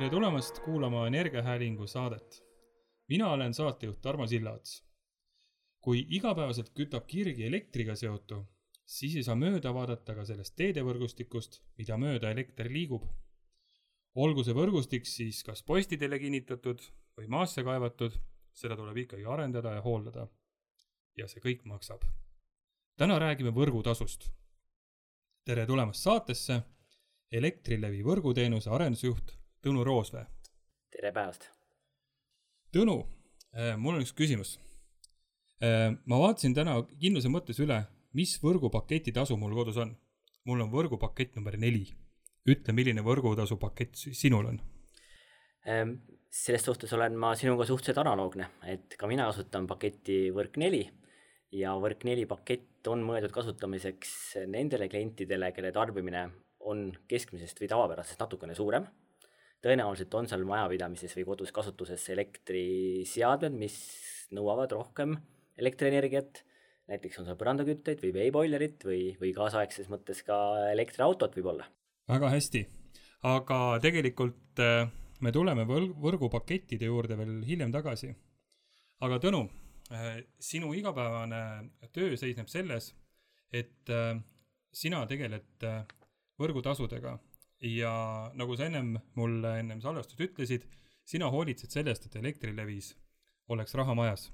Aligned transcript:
tere 0.00 0.10
tulemast 0.10 0.58
kuulama 0.64 1.06
Energiahäälingu 1.06 1.86
saadet. 1.86 2.44
mina 3.08 3.30
olen 3.30 3.54
saatejuht 3.54 4.00
Tarmo 4.00 4.26
Sillaots. 4.26 4.84
kui 5.80 6.06
igapäevaselt 6.08 6.70
kütab 6.74 7.06
kirgi 7.06 7.44
elektriga 7.46 7.96
seotu, 7.96 8.46
siis 8.86 9.16
ei 9.16 9.22
saa 9.22 9.34
mööda 9.36 9.74
vaadata 9.74 10.14
ka 10.14 10.24
sellest 10.24 10.54
teedevõrgustikust, 10.56 11.60
mida 11.78 11.98
mööda 11.98 12.30
elekter 12.30 12.72
liigub. 12.72 13.04
olgu 14.14 14.44
see 14.44 14.54
võrgustik 14.54 15.04
siis 15.04 15.42
kas 15.44 15.62
postidele 15.62 16.18
kinnitatud 16.18 16.80
või 17.18 17.28
maasse 17.28 17.62
kaevatud, 17.62 18.16
seda 18.52 18.76
tuleb 18.76 18.96
ikkagi 18.96 19.24
arendada 19.24 19.74
ja 19.74 19.82
hooldada. 19.82 20.28
ja 21.16 21.28
see 21.28 21.40
kõik 21.40 21.64
maksab. 21.64 22.04
täna 22.96 23.18
räägime 23.18 23.52
võrgutasust. 23.52 24.30
tere 25.44 25.66
tulemast 25.66 26.00
saatesse, 26.00 26.62
Elektrilevi 27.32 28.02
võrguteenuse 28.02 28.70
arendusjuht 28.70 29.39
Tõnu 29.60 29.82
Roosvee. 29.84 30.22
tere 30.88 31.10
päevast! 31.12 31.42
Tõnu, 32.72 32.94
mul 33.76 33.98
on 33.98 34.04
üks 34.06 34.14
küsimus. 34.16 34.54
ma 35.60 36.20
vaatasin 36.22 36.54
täna 36.56 36.78
kindluse 36.94 37.28
mõttes 37.28 37.58
üle, 37.60 37.76
mis 38.16 38.38
võrgupaketi 38.40 39.12
tasu 39.12 39.36
mul 39.36 39.52
kodus 39.58 39.76
on. 39.76 39.92
mul 40.48 40.62
on 40.64 40.70
võrgupakett 40.72 41.36
number 41.36 41.58
neli. 41.60 41.82
ütle, 42.48 42.72
milline 42.72 43.04
võrgutasu 43.04 43.58
pakett 43.60 44.00
sinul 44.00 44.48
on? 44.48 44.62
selles 46.30 46.64
suhtes 46.64 46.96
olen 46.96 47.20
ma 47.20 47.34
sinuga 47.36 47.66
suhteliselt 47.68 48.00
analoogne, 48.00 48.48
et 48.64 48.96
ka 48.96 49.06
mina 49.06 49.28
kasutan 49.28 49.66
paketti 49.66 50.30
Võrk 50.32 50.56
neli 50.56 50.86
ja 51.52 51.76
Võrk 51.76 52.08
neli 52.08 52.24
pakett 52.24 52.88
on 52.88 53.04
mõeldud 53.04 53.36
kasutamiseks 53.36 54.40
nendele 54.46 54.88
klientidele, 54.88 55.52
kelle 55.52 55.72
tarbimine 55.72 56.30
on 56.60 56.94
keskmisest 57.12 57.60
või 57.60 57.68
tavapärasest 57.68 58.24
natukene 58.24 58.56
suurem 58.56 58.88
tõenäoliselt 59.64 60.14
on 60.16 60.28
seal 60.28 60.44
majapidamises 60.48 61.14
või 61.18 61.26
kodus 61.28 61.52
kasutuses 61.54 62.06
elektriseadmed, 62.14 63.56
mis 63.60 63.76
nõuavad 64.36 64.72
rohkem 64.72 65.16
elektrienergiat, 65.60 66.42
näiteks 66.90 67.20
on 67.20 67.28
seal 67.28 67.38
põrandakütteid 67.40 68.00
või 68.04 68.12
veeboilerit 68.16 68.84
või, 68.86 69.02
või 69.20 69.34
kaasaegses 69.36 69.90
mõttes 69.92 70.24
ka 70.26 70.38
elektriautot 70.72 71.36
võib-olla. 71.36 71.68
väga 72.08 72.32
hästi, 72.32 72.64
aga 73.28 73.60
tegelikult 73.82 74.64
äh, 74.64 74.88
me 75.20 75.32
tuleme 75.32 75.66
võl-, 75.68 75.92
võrgupakettide 76.00 76.88
juurde 76.88 77.18
veel 77.20 77.40
hiljem 77.46 77.72
tagasi. 77.72 78.14
aga 79.00 79.20
Tõnu, 79.20 79.44
äh, 79.92 80.22
sinu 80.38 80.72
igapäevane 80.74 81.42
töö 81.92 82.16
seisneb 82.16 82.48
selles, 82.48 82.94
et 83.52 83.90
äh, 83.92 84.16
sina 84.72 85.04
tegeled 85.06 85.66
võrgutasudega 86.40 87.18
ja 87.60 87.92
nagu 88.38 88.56
sa 88.56 88.66
ennem 88.68 88.94
mulle 89.18 89.58
ennem 89.60 89.80
salvestust 89.84 90.20
ütlesid, 90.24 90.66
sina 91.04 91.30
hoolitsed 91.32 91.72
sellest, 91.72 92.06
et 92.06 92.16
Elektrilevis 92.20 92.94
oleks 93.52 93.74
raha 93.74 93.94
majas. 93.94 94.30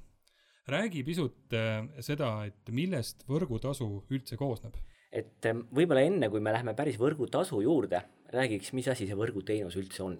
räägi 0.66 1.04
pisut 1.04 1.54
äh, 1.54 1.86
seda, 2.00 2.44
et 2.44 2.70
millest 2.74 3.22
võrgutasu 3.28 4.04
üldse 4.10 4.36
koosneb? 4.36 4.74
et 5.12 5.46
ähm, 5.46 5.66
võib-olla 5.74 6.02
enne, 6.06 6.28
kui 6.30 6.40
me 6.40 6.52
läheme 6.52 6.74
päris 6.74 6.98
võrgutasu 6.98 7.60
juurde, 7.62 8.02
räägiks, 8.34 8.72
mis 8.72 8.88
asi 8.88 9.06
see 9.06 9.18
võrguteenus 9.18 9.76
üldse 9.78 10.02
on. 10.02 10.18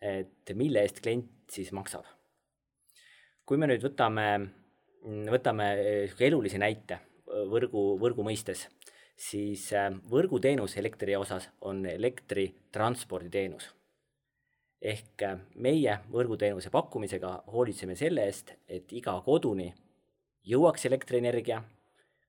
et 0.00 0.50
mille 0.58 0.82
eest 0.82 1.00
klient 1.02 1.30
siis 1.50 1.72
maksab. 1.72 2.06
kui 3.46 3.58
me 3.58 3.66
nüüd 3.66 3.82
võtame, 3.82 4.26
võtame 5.30 5.68
niisuguse 5.78 6.26
elulise 6.26 6.58
näite 6.58 7.00
võrgu, 7.26 7.98
võrgu 8.00 8.24
mõistes 8.26 8.68
siis 9.16 9.68
äh, 9.72 9.92
võrguteenus 10.10 10.76
elektri 10.76 11.16
osas 11.16 11.48
on 11.60 11.86
elektritransporditeenus. 11.86 13.70
ehk 14.82 15.22
äh, 15.22 15.38
meie 15.54 15.98
võrguteenuse 16.12 16.70
pakkumisega 16.70 17.42
hoolitseme 17.52 17.96
selle 17.96 18.24
eest, 18.26 18.54
et 18.68 18.92
iga 18.92 19.20
koduni 19.24 19.72
jõuaks 20.44 20.86
elektrienergia 20.86 21.62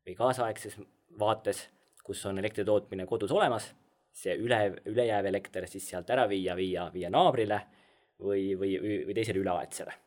või 0.06 0.16
kaasaegses 0.16 0.78
vaates, 1.20 1.70
kus 2.04 2.26
on 2.26 2.40
elektri 2.40 2.66
tootmine 2.66 3.06
kodus 3.06 3.32
olemas, 3.32 3.74
see 4.14 4.36
üle, 4.38 4.82
ülejääv 4.86 5.26
elekter 5.26 5.68
siis 5.68 5.90
sealt 5.90 6.10
ära 6.10 6.28
viia, 6.30 6.56
viia, 6.56 6.90
viia 6.94 7.10
naabrile 7.10 7.62
või, 8.20 8.54
või, 8.60 8.78
või 9.08 9.14
teisele 9.14 9.42
üleaedsele 9.42 10.03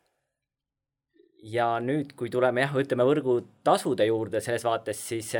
ja 1.47 1.67
nüüd, 1.83 2.15
kui 2.19 2.31
tuleme 2.33 2.65
jah, 2.65 2.75
ütleme 2.81 3.07
võrgutasude 3.07 4.07
juurde 4.09 4.41
selles 4.45 4.65
vaates, 4.67 5.01
siis, 5.13 5.33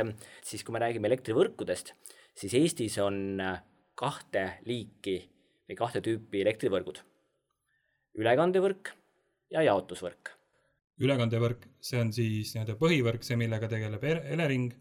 siis 0.45 0.63
kui 0.63 0.75
me 0.75 0.81
räägime 0.83 1.09
elektrivõrkudest, 1.11 1.93
siis 2.37 2.55
Eestis 2.59 2.97
on 3.03 3.41
kahte 3.97 4.45
liiki 4.69 5.17
või 5.67 5.77
kahte 5.79 6.01
tüüpi 6.05 6.43
elektrivõrgud. 6.45 7.01
ülekandevõrk 8.17 8.93
ja 9.51 9.61
jaotusvõrk. 9.67 10.33
ülekandevõrk, 10.99 11.67
see 11.79 11.99
on 12.01 12.13
siis 12.13 12.53
nii-öelda 12.55 12.77
põhivõrk, 12.79 13.23
see, 13.23 13.37
millega 13.37 13.67
tegeleb 13.67 14.03
Elering 14.03 14.73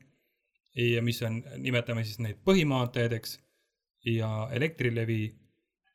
ja 0.76 1.03
mis 1.03 1.20
on, 1.22 1.43
nimetame 1.58 2.04
siis 2.04 2.19
neid 2.19 2.41
põhimaanteedeks 2.44 3.38
ja 4.04 4.48
Elektrilevi 4.53 5.34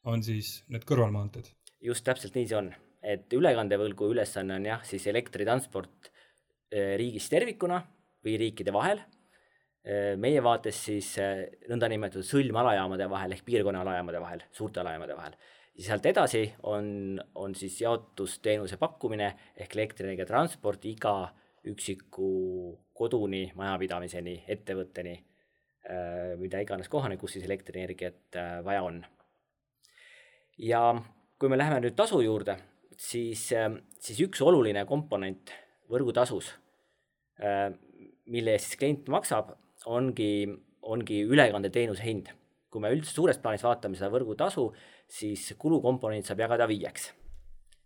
on 0.03 0.23
siis 0.23 0.63
need 0.67 0.85
kõrvalmaanteed. 0.85 1.53
just 1.81 2.03
täpselt 2.03 2.35
nii 2.35 2.47
see 2.47 2.57
on 2.57 2.73
et 3.01 3.33
ülekandevõlgu 3.33 4.11
ülesanne 4.13 4.57
on 4.59 4.67
jah, 4.69 4.83
siis 4.85 5.07
elektritransport 5.09 6.11
äh, 6.11 6.93
riigis 7.01 7.29
tervikuna 7.31 7.81
või 8.25 8.37
riikide 8.41 8.73
vahel. 8.73 9.01
Äh, 9.81 10.13
meie 10.21 10.43
vaates 10.45 10.83
siis 10.85 11.15
äh, 11.21 11.47
nõndanimetatud 11.71 12.27
sõlmalajaamade 12.27 13.09
vahel 13.09 13.33
ehk 13.35 13.45
piirkonna 13.47 13.81
alajaamade 13.81 14.21
vahel, 14.21 14.45
suurte 14.53 14.83
alajaamade 14.83 15.17
vahel. 15.17 15.39
ja 15.75 15.83
sealt 15.87 16.05
edasi 16.05 16.43
on, 16.69 17.19
on 17.35 17.55
siis 17.55 17.79
jaotusteenuse 17.81 18.77
pakkumine 18.77 19.31
ehk 19.55 19.75
elektrienergia 19.75 20.27
transport 20.29 20.85
iga 20.85 21.31
üksiku 21.65 22.27
koduni, 22.97 23.51
majapidamiseni, 23.55 24.43
ettevõtteni, 24.49 25.13
mida 26.41 26.59
iganes 26.61 26.89
kohani, 26.89 27.17
kus 27.21 27.35
siis 27.35 27.45
elektrienergiat 27.45 28.37
vaja 28.65 28.81
on. 28.83 28.97
ja 30.57 30.81
kui 31.39 31.49
me 31.49 31.57
läheme 31.57 31.79
nüüd 31.81 31.95
tasu 31.97 32.21
juurde 32.21 32.57
siis, 33.01 33.47
ähm, 33.57 33.79
siis 33.99 34.19
üks 34.25 34.41
oluline 34.45 34.83
komponent 34.89 35.53
võrgutasus, 35.91 36.51
äh, 37.41 37.71
mille 38.31 38.55
eest 38.55 38.71
siis 38.71 38.81
klient 38.81 39.09
maksab, 39.11 39.55
ongi, 39.85 40.47
ongi 40.81 41.23
ülekandeteenuse 41.25 42.05
hind. 42.05 42.37
kui 42.71 42.79
me 42.79 42.87
üldse 42.87 43.11
suures 43.11 43.35
plaanis 43.43 43.65
vaatame 43.65 43.97
seda 43.99 44.07
võrgutasu, 44.13 44.69
siis 45.11 45.49
kulukomponent 45.59 46.23
saab 46.23 46.39
jagada 46.39 46.67
viieks. 46.67 47.11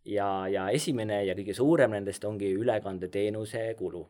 ja, 0.05 0.47
ja 0.47 0.69
esimene 0.69 1.23
ja 1.25 1.33
kõige 1.33 1.55
suurem 1.57 1.91
nendest 1.91 2.23
ongi 2.25 2.51
ülekandeteenuse 2.53 3.73
kulu. 3.79 4.05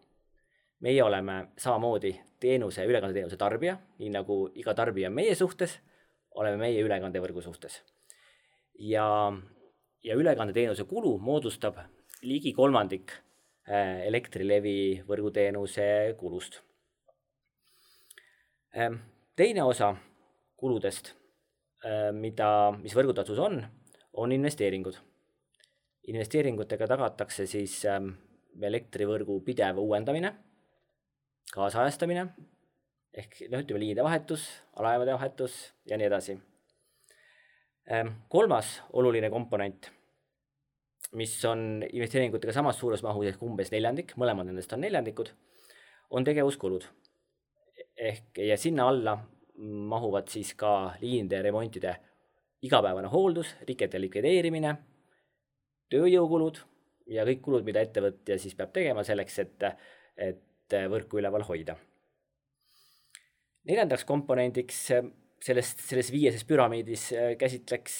meie 0.79 1.03
oleme 1.03 1.47
samamoodi 1.57 2.11
teenuse, 2.39 2.83
ülekandeteenuse 2.85 3.37
tarbija, 3.37 3.77
nii 3.99 4.09
nagu 4.09 4.49
iga 4.55 4.73
tarbija 4.73 5.09
meie 5.09 5.35
suhtes, 5.35 5.79
oleme 6.35 6.57
meie 6.57 6.83
ülekandevõrgu 6.83 7.41
suhtes. 7.41 7.83
ja 8.79 9.31
ja 10.05 10.15
ülekandeteenuse 10.15 10.85
kulu 10.85 11.17
moodustab 11.17 11.79
ligi 12.25 12.53
kolmandik 12.53 13.11
äh, 13.69 14.05
Elektrilevi 14.05 15.03
võrguteenuse 15.07 15.87
kulust. 16.19 16.61
Ähm, 18.75 18.99
teine 19.35 19.63
osa 19.65 19.93
kuludest, 20.59 21.13
äh, 21.85 22.11
mida, 22.13 22.49
mis 22.81 22.95
võrgutasus 22.97 23.41
on, 23.41 23.61
on 24.13 24.31
investeeringud. 24.31 25.01
investeeringutega 26.05 26.85
tagatakse 26.87 27.47
siis 27.49 27.79
ähm, 27.89 28.11
elektrivõrgu 28.61 29.39
pidev 29.41 29.79
uuendamine, 29.81 30.35
kaasajastamine, 31.53 32.27
ehk 33.13 33.39
noh, 33.49 33.63
ütleme 33.63 33.81
liinide 33.81 34.03
vahetus, 34.05 34.45
alajaamade 34.77 35.15
vahetus 35.17 35.55
ja 35.89 35.97
nii 35.97 36.05
edasi. 36.05 36.37
Ähm, 37.91 38.15
kolmas 38.29 38.79
oluline 38.93 39.29
komponent 39.29 39.91
mis 41.15 41.45
on 41.45 41.83
investeeringutega 41.93 42.53
samas 42.53 42.79
suures 42.79 43.03
mahus 43.05 43.29
ehk 43.29 43.43
umbes 43.45 43.71
neljandik, 43.73 44.15
mõlemad 44.19 44.49
nendest 44.49 44.73
on 44.75 44.83
neljandikud, 44.83 45.31
on 46.11 46.27
tegevuskulud. 46.27 46.87
ehk 47.95 48.37
ja 48.43 48.57
sinna 48.57 48.87
alla 48.91 49.15
mahuvad 49.91 50.27
siis 50.27 50.53
ka 50.53 50.95
liinide 51.01 51.41
remontide 51.41 51.95
igapäevane 52.61 53.07
hooldus, 53.07 53.55
rikete 53.67 54.01
likvideerimine, 54.01 54.75
tööjõukulud 55.89 56.59
ja 57.07 57.23
kõik 57.23 57.41
kulud, 57.41 57.63
mida 57.63 57.81
ettevõtja 57.85 58.37
siis 58.39 58.55
peab 58.55 58.73
tegema 58.73 59.03
selleks, 59.03 59.39
et, 59.39 59.63
et 60.17 60.75
võrku 60.91 61.21
üleval 61.21 61.45
hoida. 61.47 61.77
neljandaks 63.63 64.03
komponendiks 64.05 64.89
sellest, 65.45 65.83
selles 65.85 66.09
viieses 66.13 66.45
püramiidis 66.47 67.09
käsitleks 67.39 67.97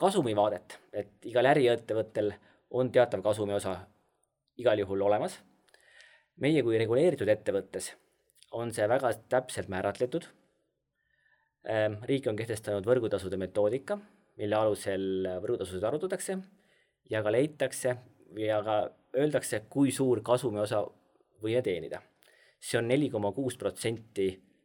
kasumivaadet, 0.00 0.78
et 0.92 1.28
igal 1.30 1.46
äriettevõttel 1.52 2.32
on 2.74 2.90
teatav 2.92 3.22
kasumiosa 3.22 3.76
igal 4.58 4.82
juhul 4.82 5.06
olemas. 5.06 5.38
meie 6.36 6.60
kui 6.62 6.76
reguleeritud 6.76 7.28
ettevõttes 7.32 7.94
on 8.52 8.72
see 8.76 8.84
väga 8.88 9.12
täpselt 9.32 9.70
määratletud. 9.72 10.26
Ehm, 11.64 11.94
riik 12.04 12.26
on 12.28 12.36
kehtestanud 12.36 12.84
võrgutasude 12.84 13.38
metoodika, 13.40 13.96
mille 14.36 14.56
alusel 14.56 15.24
võrgutasusid 15.40 15.84
arvutatakse 15.88 16.36
ja 17.10 17.22
ka 17.22 17.32
leitakse 17.32 17.96
ja 18.36 18.60
ka 18.62 18.76
öeldakse, 19.16 19.62
kui 19.70 19.90
suur 19.90 20.20
kasumiosa 20.20 20.84
võime 21.42 21.62
teenida. 21.62 22.02
see 22.60 22.78
on 22.78 22.88
neli 22.88 23.08
koma 23.10 23.32
kuus 23.32 23.56
protsenti 23.56 24.28
äh, 24.28 24.55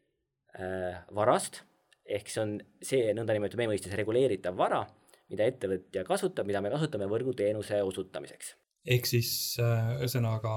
varast, 1.15 1.62
ehk 2.06 2.31
see 2.31 2.42
on 2.42 2.57
see 2.83 3.13
nõndanimetatud 3.15 3.59
meie 3.62 3.71
mõistes 3.71 3.94
reguleeritav 3.95 4.57
vara, 4.57 4.81
mida 5.31 5.48
ettevõtja 5.48 6.03
kasutab, 6.07 6.48
mida 6.50 6.62
me 6.63 6.71
kasutame 6.74 7.07
võrguteenuse 7.12 7.80
osutamiseks. 7.88 8.56
ehk 8.86 9.07
siis 9.07 9.31
äh, 9.62 9.94
ühesõnaga 10.01 10.56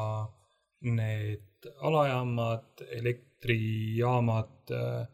need 0.85 1.69
alajaamad, 1.85 2.82
elektrijaamad, 2.99 4.56
äh, 4.73 5.05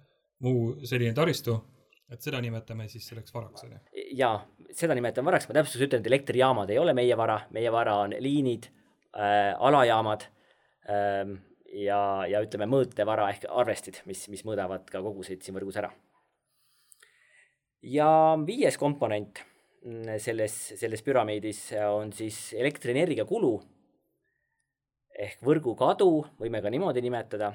muu 0.47 0.73
selline 0.87 1.15
taristu, 1.15 1.59
et 2.11 2.23
seda 2.23 2.41
nimetame 2.43 2.88
siis 2.91 3.06
selleks 3.11 3.35
varaks, 3.35 3.67
on 3.67 3.77
ju? 3.77 3.82
jaa, 4.19 4.35
seda 4.75 4.97
nimetan 4.97 5.27
varaks, 5.27 5.49
ma 5.49 5.59
täpsustuseks 5.59 5.91
ütlen, 5.91 6.05
et 6.05 6.11
elektrijaamad 6.12 6.73
ei 6.73 6.81
ole 6.81 6.94
meie 6.97 7.19
vara, 7.19 7.41
meie 7.55 7.73
vara 7.75 8.00
on 8.06 8.17
liinid 8.19 8.71
äh,, 8.71 9.53
alajaamad 9.59 10.27
ähm, 10.88 11.37
ja, 11.75 12.00
ja 12.31 12.43
ütleme, 12.44 12.69
mõõtevara 12.70 13.28
ehk 13.34 13.46
arvestid, 13.49 14.02
mis, 14.11 14.26
mis 14.32 14.44
mõõdavad 14.46 14.88
ka 14.90 15.02
koguseid 15.05 15.43
siin 15.44 15.56
võrgus 15.56 15.78
ära. 15.81 15.93
ja 17.82 18.11
viies 18.46 18.76
komponent 18.76 19.40
selles, 20.20 20.55
selles 20.76 21.02
püramiidis 21.02 21.70
on 21.88 22.12
siis 22.12 22.52
elektrienergia 22.52 23.25
kulu 23.25 23.55
ehk 25.20 25.40
võrgukadu, 25.44 26.11
võime 26.40 26.61
ka 26.61 26.72
niimoodi 26.72 27.02
nimetada 27.05 27.55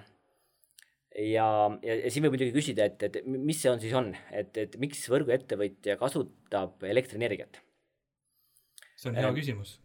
ja, 1.15 1.47
ja, 1.85 1.95
ja 2.01 2.12
siin 2.12 2.25
võib 2.25 2.35
muidugi 2.35 2.56
küsida, 2.56 2.89
et, 2.89 3.06
et 3.07 3.21
mis 3.25 3.59
see 3.62 3.71
on 3.71 3.81
siis 3.81 3.94
on, 3.97 4.12
et, 4.33 4.57
et 4.57 4.75
miks 4.81 5.06
võrguettevõtja 5.12 5.97
kasutab 6.01 6.83
elektrienergiat? 6.85 7.62
see 8.95 9.12
on 9.12 9.19
hea 9.19 9.29
ähm, 9.29 9.38
küsimus. 9.38 9.77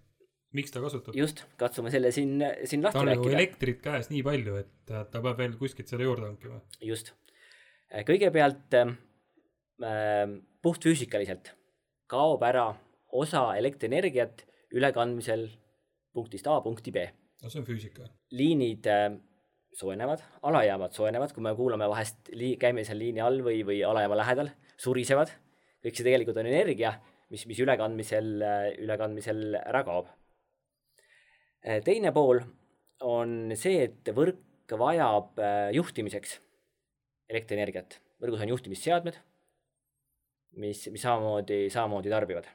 Miks 0.56 0.74
ta 0.74 0.82
kasutab? 0.82 1.16
just, 1.16 1.44
katsume 1.60 1.92
selle 1.94 2.12
siin, 2.14 2.40
siin 2.64 2.82
lahti 2.84 2.98
rääkida. 2.98 3.06
tal 3.06 3.12
on 3.12 3.12
nagu 3.14 3.32
elektrit 3.36 3.80
käes 3.84 4.10
nii 4.12 4.22
palju, 4.26 4.58
et 4.62 4.72
ta 4.90 5.22
peab 5.22 5.38
veel 5.38 5.56
kuskilt 5.60 5.90
selle 5.90 6.08
juurde 6.08 6.26
hankima. 6.28 6.60
just. 6.84 7.14
kõigepealt 8.08 8.76
äh, 8.80 8.92
puhtfüüsikaliselt 10.62 11.54
kaob 12.10 12.42
ära 12.46 12.68
osa 13.16 13.50
elektrienergiat 13.58 14.44
ülekandmisel 14.74 15.48
punktist 16.14 16.46
A 16.50 16.60
punkti 16.62 16.94
B. 16.94 17.06
no 17.42 17.50
see 17.50 17.62
on 17.62 17.66
füüsika. 17.66 18.10
liinid 18.34 18.86
äh, 18.90 19.10
soojenevad, 19.78 20.22
alajaamad 20.42 20.94
soojenevad, 20.96 21.32
kui 21.34 21.44
me 21.44 21.54
kuulame 21.58 21.88
vahest 21.90 22.30
käime 22.60 22.84
seal 22.86 22.98
liini 23.00 23.22
all 23.24 23.40
või, 23.46 23.62
või 23.66 23.80
alajaama 23.86 24.18
lähedal, 24.18 24.50
surisevad, 24.80 25.30
kõik 25.84 25.96
see 25.96 26.06
tegelikult 26.06 26.40
on 26.42 26.48
energia, 26.50 26.96
mis, 27.30 27.46
mis 27.46 27.60
ülekandmisel, 27.62 28.32
ülekandmisel 28.82 29.60
ära 29.60 29.84
kaob. 29.86 30.10
Teine 31.84 32.12
pool 32.16 32.40
on 33.04 33.52
see, 33.58 33.84
et 33.88 34.12
võrk 34.16 34.76
vajab 34.78 35.40
äh, 35.40 35.70
juhtimiseks 35.74 36.38
elektrienergiat. 37.30 37.98
võrgus 38.20 38.42
on 38.44 38.52
juhtimisseadmed, 38.52 39.16
mis, 40.60 40.86
mis 40.92 41.02
samamoodi, 41.02 41.68
samamoodi 41.72 42.12
tarbivad. 42.12 42.46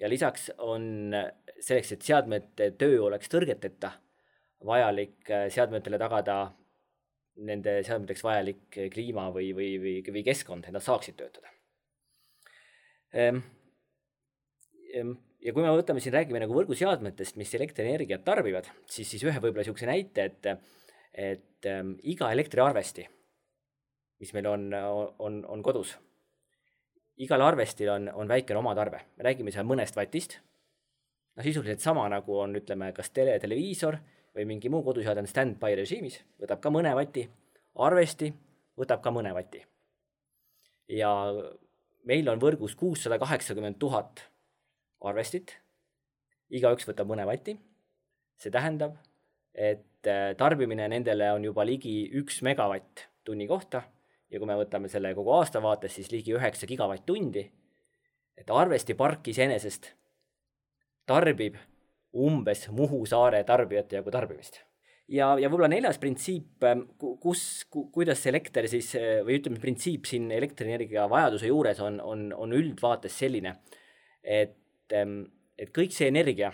ja 0.00 0.08
lisaks 0.08 0.50
on 0.58 1.14
selleks, 1.60 1.92
et 1.92 2.02
seadmete 2.02 2.70
töö 2.78 3.04
oleks 3.06 3.30
tõrgeteta 3.32 3.92
vajalik 4.64 5.30
äh, 5.30 5.48
seadmetele 5.52 5.98
tagada 6.00 6.38
nende 7.36 7.80
seadmeteks 7.86 8.24
vajalik 8.24 8.78
äh, 8.78 8.90
kliima 8.92 9.28
või, 9.34 9.52
või, 9.56 9.74
või, 9.80 9.98
või 10.08 10.24
keskkond, 10.26 10.66
et 10.66 10.74
nad 10.74 10.84
saaksid 10.84 11.16
töötada. 11.18 11.52
Ehm, 13.14 13.44
ehm, 14.92 15.14
ja 15.44 15.52
kui 15.52 15.64
me 15.64 15.72
võtame 15.74 16.00
siin, 16.00 16.14
räägime 16.16 16.40
nagu 16.42 16.56
võrguseadmetest, 16.56 17.36
mis 17.40 17.52
elektrienergiat 17.58 18.24
tarbivad, 18.24 18.70
siis, 18.88 19.10
siis 19.10 19.24
ühe 19.26 19.36
võib-olla 19.36 19.64
niisuguse 19.64 19.88
näite, 19.88 20.30
et, 20.30 20.48
et 21.12 21.68
ähm, 21.70 21.94
iga 22.14 22.30
elektriarvesti, 22.32 23.06
mis 24.24 24.32
meil 24.36 24.48
on, 24.48 24.66
on, 25.22 25.38
on 25.52 25.62
kodus, 25.64 25.94
igal 27.20 27.44
arvestil 27.44 27.92
on, 27.92 28.08
on 28.24 28.30
väikene 28.30 28.60
omatarve, 28.62 29.04
me 29.18 29.28
räägime 29.28 29.52
seal 29.54 29.68
mõnest 29.68 29.98
vatist, 29.98 30.38
no 31.36 31.44
sisuliselt 31.44 31.84
sama, 31.84 32.08
nagu 32.12 32.40
on, 32.40 32.56
ütleme, 32.58 32.90
kas 32.96 33.12
tele, 33.14 33.36
televiisor 33.42 34.00
või 34.34 34.48
mingi 34.48 34.72
muu 34.72 34.82
koduseade 34.86 35.22
on 35.22 35.30
stand-by 35.30 35.76
režiimis, 35.78 36.18
võtab 36.40 36.62
ka 36.62 36.72
mõne 36.72 36.94
vati, 36.96 37.28
arvesti 37.84 38.32
võtab 38.80 39.02
ka 39.04 39.12
mõne 39.14 39.34
vati. 39.34 39.62
ja 40.88 41.10
meil 42.04 42.28
on 42.28 42.40
võrgus 42.40 42.74
kuussada 42.76 43.18
kaheksakümmend 43.18 43.78
tuhat 43.80 44.20
arvestit, 45.10 45.56
igaüks 46.54 46.86
võtab 46.88 47.10
mõne 47.10 47.26
vati, 47.28 47.56
see 48.40 48.52
tähendab, 48.52 48.96
et 49.54 50.08
äh, 50.10 50.32
tarbimine 50.38 50.88
nendele 50.90 51.30
on 51.34 51.44
juba 51.46 51.66
ligi 51.66 52.04
üks 52.20 52.40
megavatt 52.46 53.06
tunni 53.24 53.46
kohta 53.48 53.84
ja 54.30 54.40
kui 54.40 54.50
me 54.50 54.56
võtame 54.58 54.90
selle 54.90 55.14
kogu 55.16 55.32
aasta 55.36 55.62
vaates, 55.62 55.94
siis 55.94 56.10
ligi 56.12 56.34
üheksa 56.34 56.66
gigavatt-tundi, 56.68 57.44
et 58.34 58.50
arvestipark 58.50 59.30
iseenesest 59.30 59.92
tarbib 61.06 61.58
umbes 62.14 62.68
Muhu 62.74 63.02
saare 63.06 63.42
tarbijate 63.46 64.00
jagu 64.00 64.10
tarbimist. 64.14 64.60
ja, 65.08 65.34
ja 65.38 65.50
võib-olla 65.50 65.68
neljas 65.70 65.98
printsiip, 66.02 66.64
ähm, 66.64 66.86
kus 66.98 67.64
ku,, 67.70 67.88
kuidas 67.94 68.24
elekter 68.26 68.66
siis 68.70 68.94
või 69.26 69.38
ütleme, 69.38 69.60
printsiip 69.62 70.08
siin 70.08 70.30
elektrienergia 70.32 71.06
vajaduse 71.10 71.50
juures 71.50 71.80
on, 71.84 72.00
on, 72.00 72.28
on 72.32 72.54
üldvaates 72.56 73.18
selline, 73.22 73.58
et, 74.22 74.56
et 75.58 75.70
kõik 75.74 75.94
see 75.94 76.08
energia, 76.10 76.52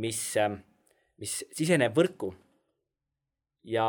mis, 0.00 0.20
ähm, 0.40 0.60
mis 1.20 1.40
siseneb 1.54 1.94
võrku 1.96 2.32
ja, 3.70 3.86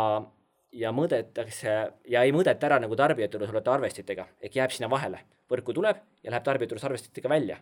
ja 0.71 0.91
mõõdetakse 0.95 1.77
ja 2.11 2.25
ei 2.25 2.33
mõõdeta 2.35 2.69
ära 2.69 2.79
nagu 2.83 2.97
tarbijate 2.99 3.37
juures 3.37 3.53
olevate 3.53 3.73
arvestitega, 3.73 4.27
ehk 4.41 4.59
jääb 4.61 4.75
sinna 4.75 4.89
vahele. 4.91 5.23
võrku 5.49 5.73
tuleb 5.73 5.97
ja 6.23 6.31
läheb 6.31 6.43
tarbijate 6.43 6.73
juures 6.73 6.87
arvestitega 6.89 7.29
välja. 7.29 7.57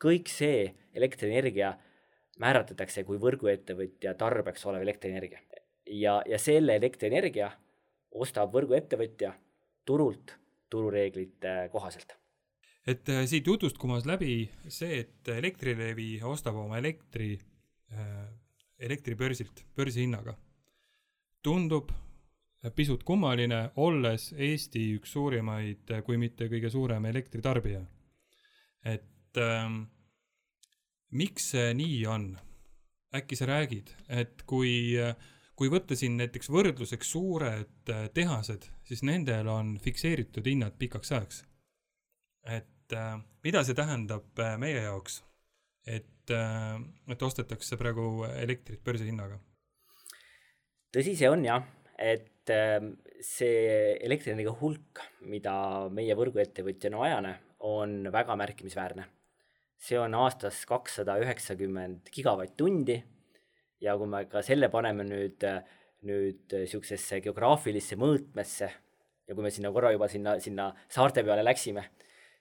kõik 0.00 0.28
see 0.28 0.74
elektrienergia 0.94 1.74
määratletakse 2.40 3.04
kui 3.04 3.18
võrguettevõtja 3.18 4.14
tarbeks 4.14 4.66
olev 4.66 4.82
elektrienergia. 4.82 5.40
ja, 5.86 6.22
ja 6.26 6.38
selle 6.38 6.76
elektrienergia 6.76 7.50
ostab 8.10 8.52
võrguettevõtja 8.54 9.34
turult 9.84 10.36
turureeglite 10.70 11.68
kohaselt. 11.72 12.19
Et 12.86 13.08
äh, 13.08 13.24
siit 13.26 13.46
jutust 13.46 13.78
kumas 13.78 14.06
läbi 14.08 14.48
see, 14.68 15.00
et 15.00 15.28
Elektrilevi 15.28 16.20
ostab 16.24 16.56
oma 16.56 16.78
elektri 16.78 17.34
äh, 17.92 18.28
elektribörsilt 18.80 19.64
börsihinnaga. 19.76 20.36
tundub 21.42 21.90
pisut 22.76 23.02
kummaline, 23.08 23.70
olles 23.76 24.34
Eesti 24.36 24.82
üks 24.98 25.14
suurimaid, 25.16 25.88
kui 26.04 26.18
mitte 26.20 26.48
kõige 26.52 26.70
suurem 26.70 27.04
elektritarbija. 27.08 27.80
et 28.84 29.40
ähm, 29.40 29.82
miks 31.10 31.50
see 31.54 31.74
nii 31.74 32.06
on? 32.06 32.30
äkki 33.14 33.36
sa 33.36 33.46
räägid, 33.48 33.90
et 34.08 34.42
kui, 34.46 34.94
kui 35.58 35.70
võtta 35.72 35.96
siin 35.98 36.14
näiteks 36.20 36.50
võrdluseks 36.52 37.08
suured 37.10 37.90
äh, 37.90 38.04
tehased, 38.14 38.68
siis 38.86 39.02
nendel 39.02 39.48
on 39.50 39.78
fikseeritud 39.82 40.46
hinnad 40.46 40.76
pikaks 40.78 41.12
ajaks. 41.12 41.40
Et 42.44 42.96
äh, 42.96 43.18
mida 43.44 43.64
see 43.66 43.76
tähendab 43.78 44.40
äh, 44.40 44.56
meie 44.60 44.82
jaoks, 44.86 45.20
et, 45.86 46.06
et 46.30 47.22
ostetakse 47.26 47.78
praegu 47.80 48.24
elektrit 48.30 48.82
börsihinnaga? 48.86 49.40
tõsi 50.94 51.16
see 51.18 51.30
on 51.30 51.44
jah, 51.46 51.64
et 51.98 52.50
see 53.22 53.94
elektrienergia 54.02 54.52
hulk, 54.60 55.02
mida 55.30 55.54
meie 55.94 56.16
võrguettevõtjana 56.18 57.02
ajame, 57.06 57.34
on 57.66 58.08
väga 58.12 58.36
märkimisväärne. 58.40 59.06
See 59.80 59.98
on 60.00 60.14
aastas 60.18 60.64
kakssada 60.68 61.16
üheksakümmend 61.22 62.10
gigavatt-tundi. 62.12 62.98
Ja 63.80 63.94
kui 63.96 64.08
me 64.12 64.26
ka 64.28 64.42
selle 64.44 64.68
paneme 64.72 65.06
nüüd, 65.08 65.44
nüüd 66.04 66.52
niisugusesse 66.52 67.20
geograafilisse 67.24 67.96
mõõtmesse 68.00 68.68
ja 68.68 69.36
kui 69.36 69.46
me 69.46 69.52
sinna 69.54 69.70
korra 69.72 69.92
juba 69.94 70.08
sinna, 70.12 70.36
sinna 70.42 70.68
saarte 70.92 71.24
peale 71.24 71.44
läksime, 71.46 71.86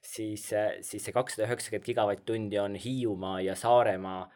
siis, 0.01 0.49
siis 0.81 1.05
see 1.05 1.15
kakssada 1.15 1.47
üheksakümmend 1.47 1.85
gigavatt-tundi 1.85 2.59
on 2.61 2.75
Hiiumaa 2.75 3.41
ja 3.41 3.55
Saaremaa 3.55 4.29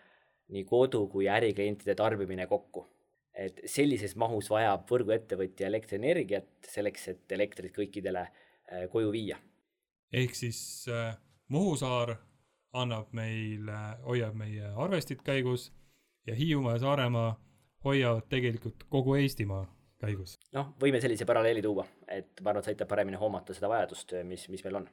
nii 0.54 0.66
kodu- 0.70 1.08
kui 1.12 1.30
äriklientide 1.30 1.96
tarbimine 1.96 2.48
kokku. 2.48 2.90
et 3.34 3.62
sellises 3.66 4.12
mahus 4.16 4.46
vajab 4.54 4.84
võrguettevõtja 4.86 5.66
elektrienergiat 5.66 6.68
selleks, 6.70 7.08
et 7.08 7.32
elektrit 7.32 7.74
kõikidele 7.74 8.22
äh, 8.22 8.84
koju 8.92 9.12
viia. 9.12 9.38
ehk 10.14 10.36
siis 10.36 10.86
äh, 10.88 11.18
Muhu 11.50 11.76
saar 11.76 12.16
annab 12.74 13.10
meile, 13.12 13.80
hoiab 14.06 14.36
meie 14.36 14.70
arvestid 14.76 15.24
käigus 15.26 15.72
ja 16.28 16.36
Hiiumaa 16.36 16.76
ja 16.78 16.80
Saaremaa 16.80 17.32
hoiavad 17.84 18.30
tegelikult 18.30 18.86
kogu 18.90 19.16
Eestimaa 19.16 19.66
käigus. 20.02 20.38
noh, 20.54 20.74
võime 20.82 21.02
sellise 21.02 21.26
paralleeli 21.26 21.62
tuua, 21.62 21.86
et 22.08 22.42
ma 22.42 22.52
arvan, 22.52 22.62
et 22.62 22.70
sa 22.70 22.74
aitab 22.74 22.90
paremini 22.92 23.20
hoomata 23.20 23.56
seda 23.56 23.70
vajadust, 23.72 24.16
mis, 24.28 24.48
mis 24.50 24.64
meil 24.66 24.82
on. 24.82 24.90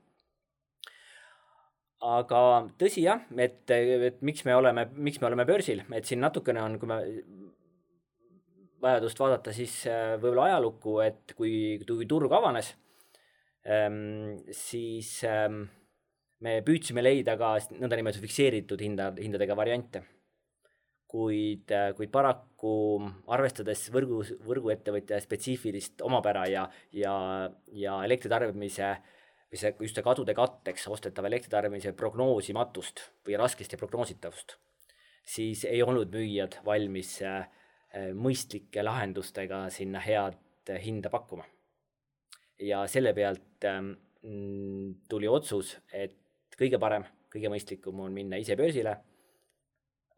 Aga 2.01 2.41
tõsi 2.81 3.05
jah, 3.05 3.27
et, 3.37 3.69
et 3.71 4.23
miks 4.25 4.45
me 4.49 4.55
oleme, 4.57 4.87
miks 4.97 5.21
me 5.21 5.29
oleme 5.29 5.45
börsil, 5.49 5.83
et 5.93 6.09
siin 6.09 6.23
natukene 6.25 6.63
on, 6.63 6.79
kui 6.81 6.89
me 6.89 7.01
vajadust 8.81 9.21
vaadata, 9.21 9.53
siis 9.55 9.75
äh, 9.89 10.15
võib-olla 10.21 10.49
ajalukku, 10.51 10.97
et 11.05 11.35
kui, 11.37 11.53
kui 11.85 12.09
turg 12.09 12.33
avanes, 12.33 12.73
ähm, 13.69 14.39
siis 14.57 15.19
ähm, 15.29 15.67
me 16.45 16.61
püüdsime 16.65 17.05
leida 17.05 17.37
ka 17.41 17.57
nõndanimetatud 17.75 18.25
fikseeritud 18.25 18.81
hinda, 18.81 19.13
hindadega 19.19 19.57
variante. 19.59 20.07
kuid, 21.11 21.73
äh, 21.75 21.89
kuid 21.99 22.11
paraku 22.15 22.73
arvestades 23.35 23.89
võrgu, 23.91 24.21
võrguettevõtja 24.47 25.19
spetsiifilist 25.19 26.05
omapära 26.07 26.45
ja, 26.47 26.69
ja, 26.95 27.15
ja 27.75 27.97
elektritarbimise 28.07 28.93
või 29.51 29.59
see, 29.59 29.73
just 29.83 29.99
see 29.99 30.07
kadude 30.07 30.35
katteks 30.35 30.87
ostetava 30.89 31.29
elektritarbimise 31.31 31.93
prognoosimatust 31.99 33.03
või 33.27 33.39
raskesti 33.41 33.79
prognoositavust, 33.81 34.57
siis 35.27 35.65
ei 35.69 35.83
olnud 35.83 36.13
müüjad 36.15 36.61
valmis 36.67 37.17
äh, 37.27 37.49
mõistlike 38.15 38.85
lahendustega 38.85 39.65
sinna 39.75 40.01
head 40.01 40.39
hinda 40.79 41.11
pakkuma. 41.11 41.45
ja 42.61 42.87
selle 42.87 43.15
pealt 43.17 43.65
ähm, 43.65 43.93
tuli 45.09 45.29
otsus, 45.29 45.79
et 45.93 46.17
kõige 46.59 46.79
parem, 46.79 47.05
kõige 47.33 47.49
mõistlikum 47.49 48.01
on 48.05 48.13
minna 48.13 48.37
ise 48.37 48.57
börsile, 48.57 48.97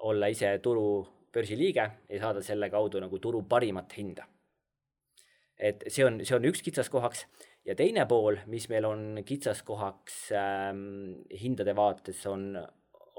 olla 0.02 0.26
ise 0.26 0.58
turu 0.62 1.06
börsiliige 1.32 1.90
ja 2.08 2.20
saada 2.20 2.42
selle 2.42 2.68
kaudu 2.70 3.00
nagu 3.00 3.18
turu 3.18 3.42
parimat 3.48 3.96
hinda. 3.96 4.26
et 5.58 5.84
see 5.88 6.04
on, 6.04 6.18
see 6.24 6.34
on 6.34 6.44
üks 6.44 6.62
kitsaskohaks 6.66 7.26
ja 7.64 7.74
teine 7.78 8.06
pool, 8.06 8.36
mis 8.46 8.68
meil 8.68 8.84
on 8.88 9.22
kitsaskohaks 9.24 10.18
ähm, 10.36 10.84
hindade 11.40 11.76
vaates, 11.76 12.26
on, 12.26 12.56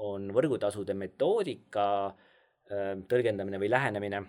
on 0.04 0.30
võrgutasude 0.34 0.94
metoodika 0.94 1.86
äh, 2.06 2.96
tõlgendamine 3.08 3.60
või 3.62 3.70
lähenemine 3.70 4.24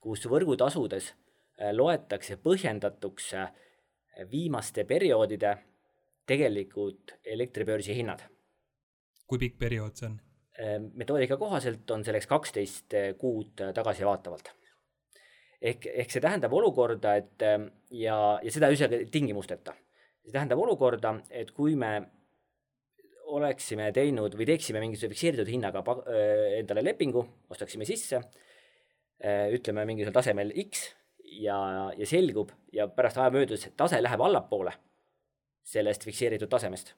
kus 0.00 0.24
võrgutasudes 0.28 1.10
äh, 1.12 1.72
loetakse 1.76 2.38
põhjendatuks 2.40 3.32
äh, 3.38 3.52
viimaste 4.30 4.84
perioodide 4.88 5.54
tegelikud 6.28 7.16
elektribörsi 7.24 7.96
hinnad. 7.96 8.24
kui 9.26 9.38
pikk 9.38 9.58
periood 9.58 9.96
see 9.96 10.08
on? 10.08 10.16
Äh, 10.60 10.78
metoodika 10.80 11.36
kohaselt 11.40 11.90
on 11.90 12.04
selleks 12.04 12.26
kaksteist 12.26 12.96
kuud 13.18 13.60
tagasivaatavalt. 13.74 14.54
Ehk, 15.60 15.86
ehk 15.86 16.10
see 16.10 16.22
tähendab 16.24 16.52
olukorda, 16.56 17.16
et 17.20 17.44
ja, 17.92 18.16
ja 18.42 18.52
seda 18.52 18.70
ühesõnaga 18.72 19.04
tingimusteta. 19.12 19.74
see 20.24 20.32
tähendab 20.32 20.58
olukorda, 20.58 21.16
et 21.30 21.50
kui 21.56 21.76
me 21.76 21.92
oleksime 23.30 23.92
teinud 23.94 24.34
või 24.34 24.46
teeksime 24.48 24.80
mingisuguse 24.82 25.12
fikseeritud 25.12 25.48
hinnaga 25.52 25.84
endale 26.58 26.82
lepingu, 26.82 27.22
ostaksime 27.50 27.86
sisse 27.86 28.18
Äh, 29.20 29.50
ütleme 29.52 29.82
mingisugusel 29.84 30.16
tasemel 30.16 30.50
X 30.62 30.86
ja, 31.42 31.58
ja 31.92 32.06
selgub 32.08 32.54
ja 32.72 32.86
pärast 32.88 33.18
aja 33.20 33.28
möödudes 33.34 33.66
tase 33.76 33.98
läheb 34.00 34.22
allapoole 34.24 34.72
sellest 35.60 36.06
fikseeritud 36.08 36.48
tasemest, 36.48 36.94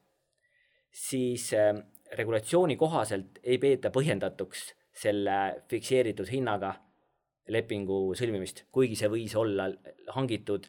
siis 0.94 1.48
äh, 1.58 1.72
regulatsiooni 2.14 2.76
kohaselt 2.78 3.40
ei 3.42 3.58
peeta 3.58 3.90
põhjendatuks 3.90 4.68
selle 5.02 5.64
fikseeritud 5.66 6.30
hinnaga 6.30 6.76
lepingu 7.48 8.12
sõlmimist, 8.18 8.66
kuigi 8.72 8.96
see 8.98 9.10
võis 9.10 9.34
olla 9.38 9.68
hangitud 10.14 10.68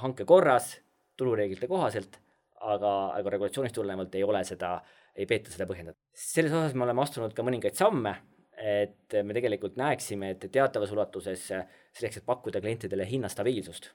hanke 0.00 0.26
korras, 0.26 0.74
turureeglite 1.16 1.68
kohaselt, 1.70 2.18
aga, 2.60 3.12
aga 3.16 3.36
regulatsioonist 3.36 3.76
tulenevalt 3.76 4.14
ei 4.18 4.24
ole 4.26 4.42
seda, 4.44 4.78
ei 5.14 5.26
peeta 5.30 5.52
seda 5.52 5.68
põhjendatuks. 5.68 6.26
selles 6.32 6.52
osas 6.52 6.74
me 6.74 6.86
oleme 6.86 7.02
astunud 7.02 7.34
ka 7.36 7.44
mõningaid 7.46 7.78
samme 7.78 8.16
et 8.60 9.16
me 9.24 9.34
tegelikult 9.34 9.78
näeksime, 9.80 10.34
et 10.34 10.44
teatavas 10.52 10.92
ulatuses 10.92 11.46
selleks, 11.48 12.20
et 12.20 12.26
pakkuda 12.26 12.60
klientidele 12.60 13.06
hinnastabiilsust, 13.08 13.88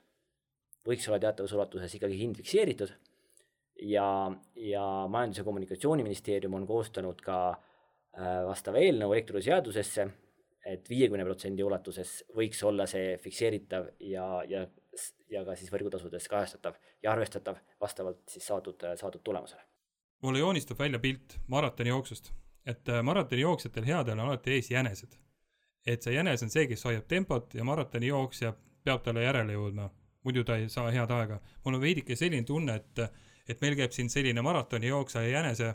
võiks 0.86 1.06
olla 1.08 1.20
teatavas 1.22 1.54
ulatuses 1.54 1.94
ikkagi 1.98 2.18
hind 2.18 2.40
fikseeritud 2.40 2.92
ja, 3.86 4.08
ja 4.58 4.84
Majandus- 5.12 5.42
ja 5.42 5.46
Kommunikatsiooniministeerium 5.46 6.58
on 6.58 6.66
koostanud 6.66 7.20
ka 7.22 7.38
äh, 7.52 8.42
vastava 8.46 8.82
eelnõu 8.82 9.14
elektrituruseadusesse, 9.14 10.08
et 10.66 10.88
viiekümne 10.90 11.24
protsendi 11.24 11.62
ulatuses 11.62 12.16
võiks 12.34 12.62
olla 12.66 12.88
see 12.90 13.14
fikseeritav 13.22 13.92
ja, 14.00 14.26
ja, 14.48 14.64
ja 15.30 15.44
ka 15.46 15.54
siis 15.56 15.70
võrgutasudes 15.72 16.26
kajastatav 16.28 16.80
ja 17.02 17.12
arvestatav 17.12 17.60
vastavalt 17.80 18.24
siis 18.30 18.46
saadud, 18.46 18.88
saadud 18.98 19.22
tulemusele. 19.22 19.62
mulle 20.22 20.42
joonistab 20.42 20.78
välja 20.78 20.98
pilt 20.98 21.38
maratonijooksust 21.46 22.32
et 22.66 22.88
äh, 22.88 23.02
maratonijooksjatel 23.02 23.86
headel 23.86 24.18
on 24.18 24.26
alati 24.26 24.56
ees 24.58 24.70
jänesed. 24.70 25.16
et 25.86 26.02
see 26.02 26.16
jänes 26.16 26.42
on 26.42 26.50
see, 26.50 26.66
kes 26.66 26.82
hoiab 26.84 27.04
tempot 27.06 27.52
ja 27.54 27.64
maratonijooksja 27.64 28.52
peab 28.84 29.04
talle 29.04 29.22
järele 29.22 29.54
jõudma, 29.54 29.86
muidu 30.26 30.42
ta 30.44 30.56
ei 30.58 30.68
saa 30.68 30.90
head 30.90 31.10
aega. 31.14 31.38
mul 31.64 31.78
on 31.78 31.80
veidike 31.80 32.16
selline 32.16 32.44
tunne, 32.46 32.74
et, 32.74 33.02
et 33.48 33.60
meil 33.60 33.76
käib 33.78 33.94
siin 33.94 34.10
selline 34.10 34.42
maratonijooksja 34.42 35.22
ja 35.22 35.38
jänese 35.38 35.74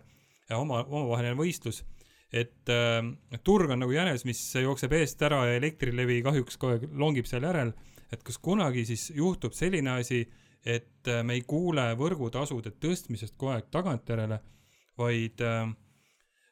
oma, 0.55 0.83
omavaheline 0.83 1.37
võistlus, 1.39 1.83
et 2.31 2.71
äh, 2.71 3.01
turg 3.43 3.73
on 3.73 3.83
nagu 3.83 3.91
jänes, 3.95 4.25
mis 4.25 4.39
jookseb 4.55 4.93
eest 4.99 5.21
ära 5.27 5.43
ja 5.49 5.59
Elektrilevi 5.59 6.21
kahjuks 6.23 6.57
kogu 6.57 6.77
aeg 6.77 6.87
longib 6.95 7.27
seal 7.29 7.43
järel, 7.47 7.73
et 8.11 8.23
kas 8.23 8.39
kunagi 8.39 8.85
siis 8.87 9.09
juhtub 9.15 9.55
selline 9.57 9.97
asi, 9.99 10.23
et 10.65 11.07
äh, 11.11 11.23
me 11.27 11.39
ei 11.39 11.45
kuule 11.47 11.91
võrgutasude 11.99 12.73
tõstmisest 12.79 13.37
kogu 13.37 13.55
aeg 13.55 13.71
tagantjärele, 13.73 14.39
vaid 14.99 15.43
äh, 15.43 15.71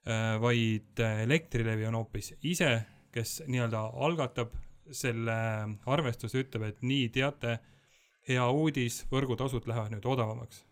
Äh, 0.09 0.41
vaid 0.41 0.99
äh, 0.99 1.23
Elektrilevi 1.23 1.85
on 1.85 1.97
hoopis 1.99 2.31
ise, 2.47 2.69
kes 3.11 3.43
nii-öelda 3.45 3.81
algatab 4.05 4.55
selle 4.95 5.35
arvestuse, 5.91 6.39
ütleb, 6.45 6.63
et 6.69 6.79
nii, 6.81 7.09
teate, 7.13 7.57
hea 8.29 8.45
uudis, 8.49 9.03
võrgutasud 9.11 9.67
lähevad 9.69 9.93
nüüd 9.93 10.07
odavamaks. 10.09 10.63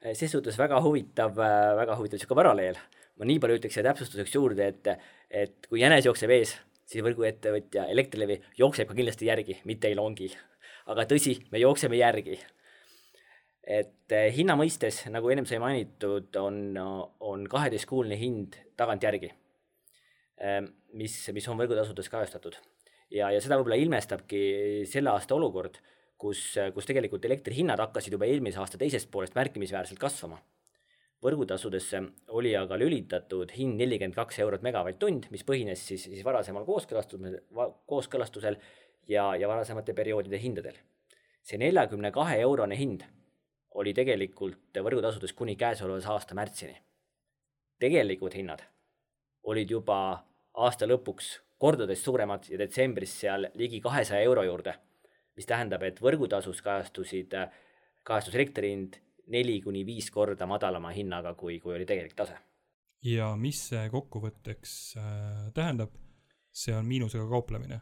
Äh, 0.00 0.16
ses 0.18 0.32
suhtes 0.34 0.58
väga 0.58 0.80
huvitav, 0.82 1.36
väga 1.36 1.98
huvitav 2.00 2.18
niisugune 2.18 2.40
paralleel. 2.40 2.80
Ma 3.18 3.28
nii 3.28 3.40
palju 3.42 3.58
ütleks 3.60 3.78
siia 3.78 3.86
täpsustuseks 3.90 4.34
juurde, 4.34 4.68
et, 4.72 4.92
et 5.30 5.70
kui 5.70 5.82
jänes 5.82 6.06
jookseb 6.06 6.30
ees, 6.36 6.54
siis 6.88 7.04
võrguettevõtja 7.04 7.88
Elektrilevi 7.92 8.40
jookseb 8.58 8.88
ka 8.88 8.96
kindlasti 8.96 9.28
järgi, 9.28 9.58
mitte 9.68 9.90
ei 9.90 9.98
longi. 9.98 10.30
aga 10.88 11.04
tõsi, 11.04 11.34
me 11.52 11.60
jookseme 11.60 11.98
järgi 11.98 12.38
et 13.68 14.14
eh, 14.16 14.30
hinna 14.32 14.56
mõistes, 14.56 15.02
nagu 15.12 15.28
ennem 15.28 15.46
sai 15.48 15.60
mainitud, 15.60 16.32
on, 16.40 16.78
on 17.20 17.44
kaheteistkuuline 17.52 18.16
hind 18.16 18.56
tagantjärgi, 18.80 19.28
ehm, 20.40 20.70
mis, 20.96 21.20
mis 21.36 21.48
on 21.52 21.60
võrgutasudes 21.60 22.08
kajastatud. 22.12 22.56
ja, 23.12 23.30
ja 23.32 23.40
seda 23.44 23.58
võib-olla 23.60 23.78
ilmestabki 23.80 24.40
selle 24.88 25.12
aasta 25.12 25.36
olukord, 25.36 25.78
kus, 26.20 26.54
kus 26.74 26.88
tegelikult 26.88 27.24
elektrihinnad 27.28 27.80
hakkasid 27.80 28.16
juba 28.16 28.28
eelmise 28.28 28.60
aasta 28.60 28.80
teisest 28.80 29.10
poolest 29.12 29.36
märkimisväärselt 29.36 30.00
kasvama. 30.00 30.40
Võrgutasudesse 31.24 32.00
oli 32.38 32.52
aga 32.56 32.78
lülitatud 32.78 33.50
hind 33.56 33.80
nelikümmend 33.80 34.14
kaks 34.14 34.38
eurot 34.44 34.62
megavatt-tund, 34.62 35.26
mis 35.34 35.44
põhines 35.46 35.82
siis, 35.82 36.04
siis 36.06 36.24
varasemal 36.24 36.66
kooskõlastusel, 36.66 37.40
kooskõlastusel 37.90 38.58
ja, 39.10 39.32
ja 39.36 39.48
varasemate 39.50 39.94
perioodide 39.94 40.38
hindadel. 40.42 40.78
see 41.42 41.58
neljakümne 41.58 42.10
kahe 42.12 42.40
eurone 42.44 42.76
hind 42.76 43.04
oli 43.80 43.94
tegelikult 43.94 44.78
võrgutasudes 44.84 45.32
kuni 45.32 45.56
käesoleva 45.56 46.12
aasta 46.14 46.34
märtsini. 46.34 46.76
tegelikud 47.78 48.34
hinnad 48.34 48.62
olid 49.42 49.70
juba 49.70 50.24
aasta 50.54 50.86
lõpuks 50.86 51.38
kordades 51.58 52.04
suuremad 52.04 52.46
ja 52.50 52.58
detsembris 52.58 53.20
seal 53.20 53.48
ligi 53.54 53.80
kahesaja 53.80 54.22
euro 54.22 54.42
juurde, 54.42 54.74
mis 55.36 55.46
tähendab, 55.46 55.82
et 55.82 56.00
võrgutasus 56.00 56.62
kajastusid, 56.62 57.34
kajastus 58.04 58.34
elektri 58.34 58.70
hind 58.70 58.98
neli 59.28 59.60
kuni 59.60 59.84
viis 59.86 60.10
korda 60.10 60.46
madalama 60.46 60.90
hinnaga, 60.94 61.34
kui, 61.34 61.58
kui 61.60 61.74
oli 61.74 61.86
tegelik 61.86 62.14
tase. 62.16 62.38
ja 63.04 63.34
mis 63.36 63.68
see 63.70 63.88
kokkuvõtteks 63.90 64.72
äh, 64.96 65.52
tähendab? 65.54 65.94
see 66.52 66.74
on 66.74 66.86
miinusega 66.86 67.28
kauplemine? 67.28 67.80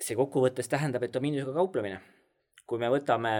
see 0.00 0.16
kokkuvõttes 0.18 0.68
tähendab, 0.68 1.02
et 1.02 1.16
on 1.16 1.22
miinusega 1.22 1.54
kauplemine 1.54 2.00
kui 2.72 2.80
me 2.80 2.88
võtame, 2.92 3.32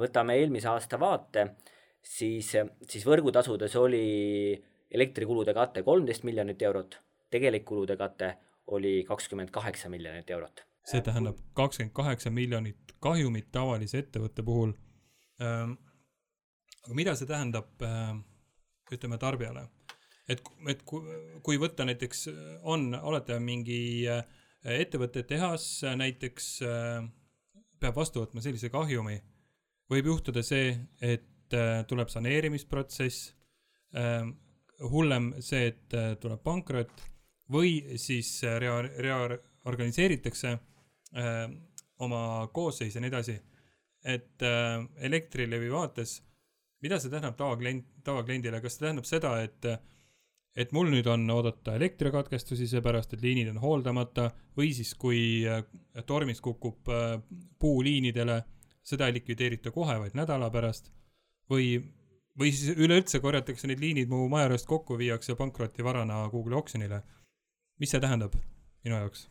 võtame 0.00 0.38
eelmise 0.40 0.70
aasta 0.70 0.98
vaate, 1.00 1.46
siis, 2.00 2.52
siis 2.88 3.04
võrgutasudes 3.06 3.74
oli 3.76 4.54
elektrikulude 4.90 5.54
kate 5.54 5.82
kolmteist 5.86 6.24
miljonit 6.24 6.62
eurot, 6.64 6.96
tegelik 7.30 7.66
kulude 7.68 7.98
kate 8.00 8.34
oli 8.72 9.02
kakskümmend 9.08 9.52
kaheksa 9.52 9.90
miljonit 9.92 10.30
eurot. 10.30 10.64
see 10.90 11.02
tähendab 11.04 11.36
kakskümmend 11.54 11.92
kaheksa 11.94 12.30
miljonit 12.30 12.94
kahjumit 13.04 13.50
tavalise 13.52 13.98
ettevõtte 13.98 14.42
puhul 14.42 14.72
ähm,. 15.42 15.76
Aga 16.86 16.96
mida 16.96 17.14
see 17.18 17.28
tähendab 17.28 17.82
äh, 17.84 18.14
ütleme 18.92 19.18
tarbijale? 19.20 19.68
et, 20.30 20.42
et 20.70 20.82
kui, 20.86 21.16
kui 21.42 21.58
võtta 21.60 21.86
näiteks, 21.88 22.28
on, 22.62 22.92
olete 22.94 23.38
mingi 23.42 23.80
äh, 24.08 24.22
ettevõtte 24.80 25.24
tehas 25.26 25.66
näiteks 25.96 26.52
äh, 26.66 27.08
peab 27.80 27.96
vastu 27.96 28.22
võtma 28.22 28.42
sellise 28.44 28.70
kahjumi, 28.72 29.18
võib 29.90 30.10
juhtuda 30.12 30.42
see, 30.46 30.74
et 31.00 31.56
äh, 31.56 31.82
tuleb 31.88 32.12
saneerimisprotsess, 32.12 33.32
äh, 33.96 34.26
hullem 34.90 35.32
see, 35.44 35.70
et 35.72 35.96
äh, 35.96 36.12
tuleb 36.20 36.42
pankrot 36.44 37.02
või 37.50 37.98
siis 38.00 38.32
äh, 38.44 38.58
rea-, 38.62 38.82
rea-, 39.02 39.38
organiseeritakse 39.68 40.52
äh, 40.54 41.44
oma 42.00 42.48
koosseis 42.52 42.94
ja 42.96 43.02
nii 43.02 43.12
edasi. 43.12 43.40
et 44.04 44.42
äh, 44.42 44.86
Elektrilevi 44.96 45.70
vaates, 45.72 46.22
mida 46.84 46.98
see 47.00 47.12
tähendab 47.12 47.36
tavaklient, 47.38 47.86
tavakliendile, 48.04 48.60
kas 48.60 48.76
see 48.76 48.86
tähendab 48.86 49.08
seda, 49.08 49.34
et 49.44 49.72
et 50.60 50.72
mul 50.74 50.88
nüüd 50.90 51.06
on 51.06 51.28
oodata 51.30 51.76
elektrikatkestusi 51.78 52.66
seepärast, 52.66 53.14
et 53.14 53.22
liinid 53.22 53.52
on 53.52 53.60
hooldamata 53.62 54.30
või 54.58 54.72
siis, 54.74 54.96
kui 54.98 55.20
äh, 55.46 55.62
tormis 56.06 56.42
kukub 56.42 56.90
äh, 56.90 57.20
puu 57.58 57.84
liinidele, 57.86 58.40
seda 58.82 59.06
ei 59.06 59.14
likvideerita 59.20 59.70
kohe, 59.70 59.94
vaid 60.02 60.16
nädala 60.18 60.50
pärast 60.50 60.90
või 61.50 61.78
või 62.40 62.52
siis 62.54 62.76
üleüldse 62.78 63.20
korjatakse 63.20 63.68
need 63.68 63.82
liinid 63.82 64.10
mu 64.10 64.22
maja 64.30 64.48
juurest 64.48 64.68
kokku, 64.70 64.96
viiakse 64.98 65.36
pankrotivarana 65.36 66.22
Google'i 66.32 66.56
oksjonile. 66.56 67.02
mis 67.80 67.90
see 67.90 68.00
tähendab 68.00 68.34
minu 68.84 68.96
jaoks? 68.96 69.28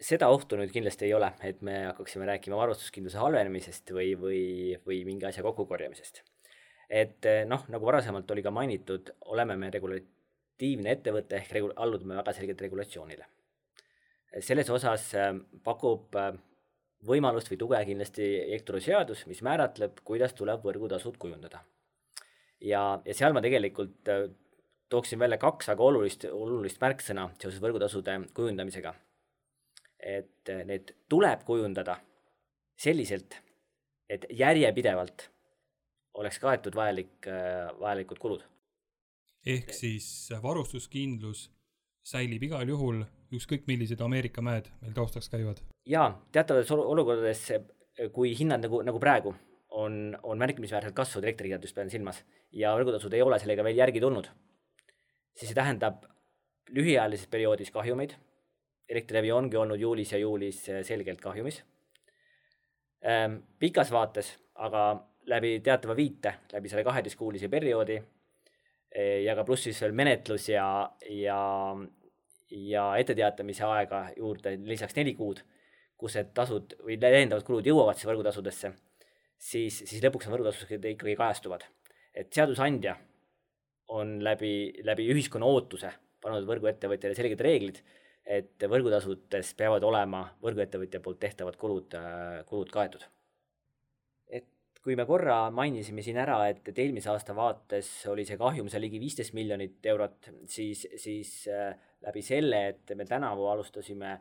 seda 0.00 0.28
ohtu 0.30 0.58
nüüd 0.58 0.70
kindlasti 0.74 1.08
ei 1.08 1.14
ole, 1.14 1.32
et 1.42 1.62
me 1.62 1.84
hakkaksime 1.88 2.26
rääkima 2.28 2.56
varustuskindluse 2.56 3.18
halvenemisest 3.18 3.90
või, 3.96 4.12
või, 4.18 4.42
või 4.86 5.04
mingi 5.08 5.26
asja 5.26 5.42
kokkukorjamisest. 5.42 6.22
Et 6.94 7.26
noh, 7.50 7.64
nagu 7.74 7.86
varasemalt 7.88 8.30
oli 8.30 8.42
ka 8.44 8.52
mainitud, 8.54 9.10
oleme 9.34 9.56
me 9.58 9.70
regulatiivne 9.74 10.92
ettevõte 10.94 11.40
ehk 11.40 11.54
regu-, 11.56 11.72
allume 11.76 12.18
väga 12.20 12.34
selgelt 12.36 12.60
regulatsioonile. 12.62 13.26
selles 14.40 14.70
osas 14.70 15.10
äh, 15.14 15.34
pakub 15.62 16.16
äh, 16.18 16.32
võimalust 17.06 17.50
või 17.50 17.58
tuge 17.58 17.84
kindlasti 17.86 18.30
elektroseadus, 18.46 19.26
mis 19.26 19.42
määratleb, 19.42 20.00
kuidas 20.04 20.34
tuleb 20.34 20.62
võrgutasud 20.64 21.18
kujundada 21.18 21.60
ja, 22.60 23.00
ja 23.04 23.14
seal 23.14 23.34
ma 23.34 23.42
tegelikult 23.44 24.10
tooksin 24.88 25.18
välja 25.18 25.38
kaks 25.38 25.68
väga 25.72 25.84
olulist, 25.84 26.26
olulist 26.30 26.80
märksõna 26.82 27.28
seoses 27.40 27.60
võrgutasude 27.62 28.18
kujundamisega. 28.36 28.94
et 29.98 30.50
need 30.68 30.90
tuleb 31.08 31.44
kujundada 31.48 31.96
selliselt, 32.76 33.38
et 34.08 34.26
järjepidevalt 34.30 35.30
oleks 36.14 36.38
kaetud 36.42 36.76
vajalik, 36.76 37.14
äh, 37.26 37.70
vajalikud 37.80 38.18
kulud. 38.18 38.44
ehk 39.46 39.72
siis 39.76 40.30
varustuskindlus 40.42 41.50
säilib 42.04 42.42
igal 42.48 42.68
juhul, 42.68 43.02
ükskõik 43.34 43.66
millised 43.66 44.00
Ameerika 44.00 44.42
mäed 44.42 44.70
meil 44.80 44.94
taustaks 44.96 45.28
käivad? 45.32 45.60
jaa, 45.86 46.08
teatavates 46.32 46.70
olukordades, 46.70 47.44
kui 48.12 48.34
hinnad 48.38 48.64
nagu, 48.64 48.82
nagu 48.86 49.00
praegu 49.00 49.34
on, 49.68 50.16
on 50.22 50.38
märkimisväärselt 50.38 50.94
kasvanud, 50.94 51.26
elektrihinnad 51.28 51.64
just 51.64 51.76
pean 51.76 51.90
silmas, 51.90 52.22
ja 52.52 52.74
võrgutasud 52.78 53.14
ei 53.14 53.22
ole 53.22 53.38
sellega 53.42 53.64
veel 53.66 53.80
järgi 53.82 54.02
tulnud, 54.02 54.28
siis 55.34 55.50
see 55.50 55.58
tähendab 55.58 56.06
lühiajalises 56.74 57.28
perioodis 57.30 57.74
kahjumeid, 57.74 58.16
Elektrilevi 58.84 59.30
ongi 59.32 59.56
olnud 59.56 59.80
juulis 59.80 60.10
ja 60.12 60.18
juulis 60.20 60.58
selgelt 60.84 61.22
kahjumis, 61.24 61.62
ähm, 63.08 63.38
pikas 63.58 63.88
vaates 63.88 64.34
aga 64.54 64.82
läbi 65.30 65.58
teatava 65.64 65.96
viite, 65.96 66.34
läbi 66.52 66.70
selle 66.70 66.84
kaheteistkuulise 66.84 67.48
perioodi 67.48 67.98
ja 69.24 69.34
ka 69.34 69.44
pluss 69.44 69.66
siis 69.66 69.80
veel 69.82 69.94
menetlus 69.96 70.48
ja, 70.48 70.66
ja, 71.10 71.38
ja 72.50 72.84
etteteatamise 73.00 73.64
aega 73.66 74.04
juurde 74.16 74.54
lisaks 74.62 74.94
neli 74.96 75.16
kuud, 75.18 75.40
kus 75.98 76.18
need 76.18 76.34
tasud 76.36 76.76
või 76.84 76.98
täiendavad 77.00 77.46
kulud 77.46 77.66
jõuavad 77.66 77.98
siis 77.98 78.10
võrgutasudesse 78.10 78.74
siis, 79.38 79.80
siis 79.84 80.02
lõpuks 80.04 80.28
need 80.28 80.36
võrgutasused 80.36 80.88
ikkagi 80.92 81.16
kajastuvad. 81.18 81.66
et 82.14 82.32
seadusandja 82.32 82.96
on 83.94 84.16
läbi, 84.22 84.72
läbi 84.86 85.08
ühiskonna 85.12 85.46
ootuse 85.46 85.90
pannud 86.22 86.46
võrguettevõtjale 86.48 87.16
selged 87.18 87.40
reeglid, 87.44 87.80
et 88.24 88.64
võrgutasudest 88.70 89.56
peavad 89.58 89.84
olema 89.84 90.22
võrguettevõtja 90.42 91.00
poolt 91.04 91.20
tehtavad 91.20 91.58
kulud, 91.60 91.96
kulud 92.48 92.70
kaetud. 92.72 93.04
Kui 94.84 94.98
me 95.00 95.06
korra 95.08 95.48
mainisime 95.54 96.02
siin 96.04 96.18
ära, 96.20 96.36
et, 96.52 96.60
et 96.68 96.78
eelmise 96.82 97.08
aasta 97.08 97.32
vaates 97.36 97.88
oli 98.12 98.26
see 98.28 98.36
kahjum 98.36 98.68
seal 98.68 98.84
ligi 98.84 99.00
viisteist 99.00 99.32
miljonit 99.36 99.86
eurot, 99.88 100.28
siis, 100.50 100.84
siis 101.00 101.30
äh, 101.48 101.72
läbi 102.04 102.20
selle, 102.24 102.60
et 102.74 102.92
me 102.98 103.06
tänavu 103.08 103.48
alustasime 103.48 104.12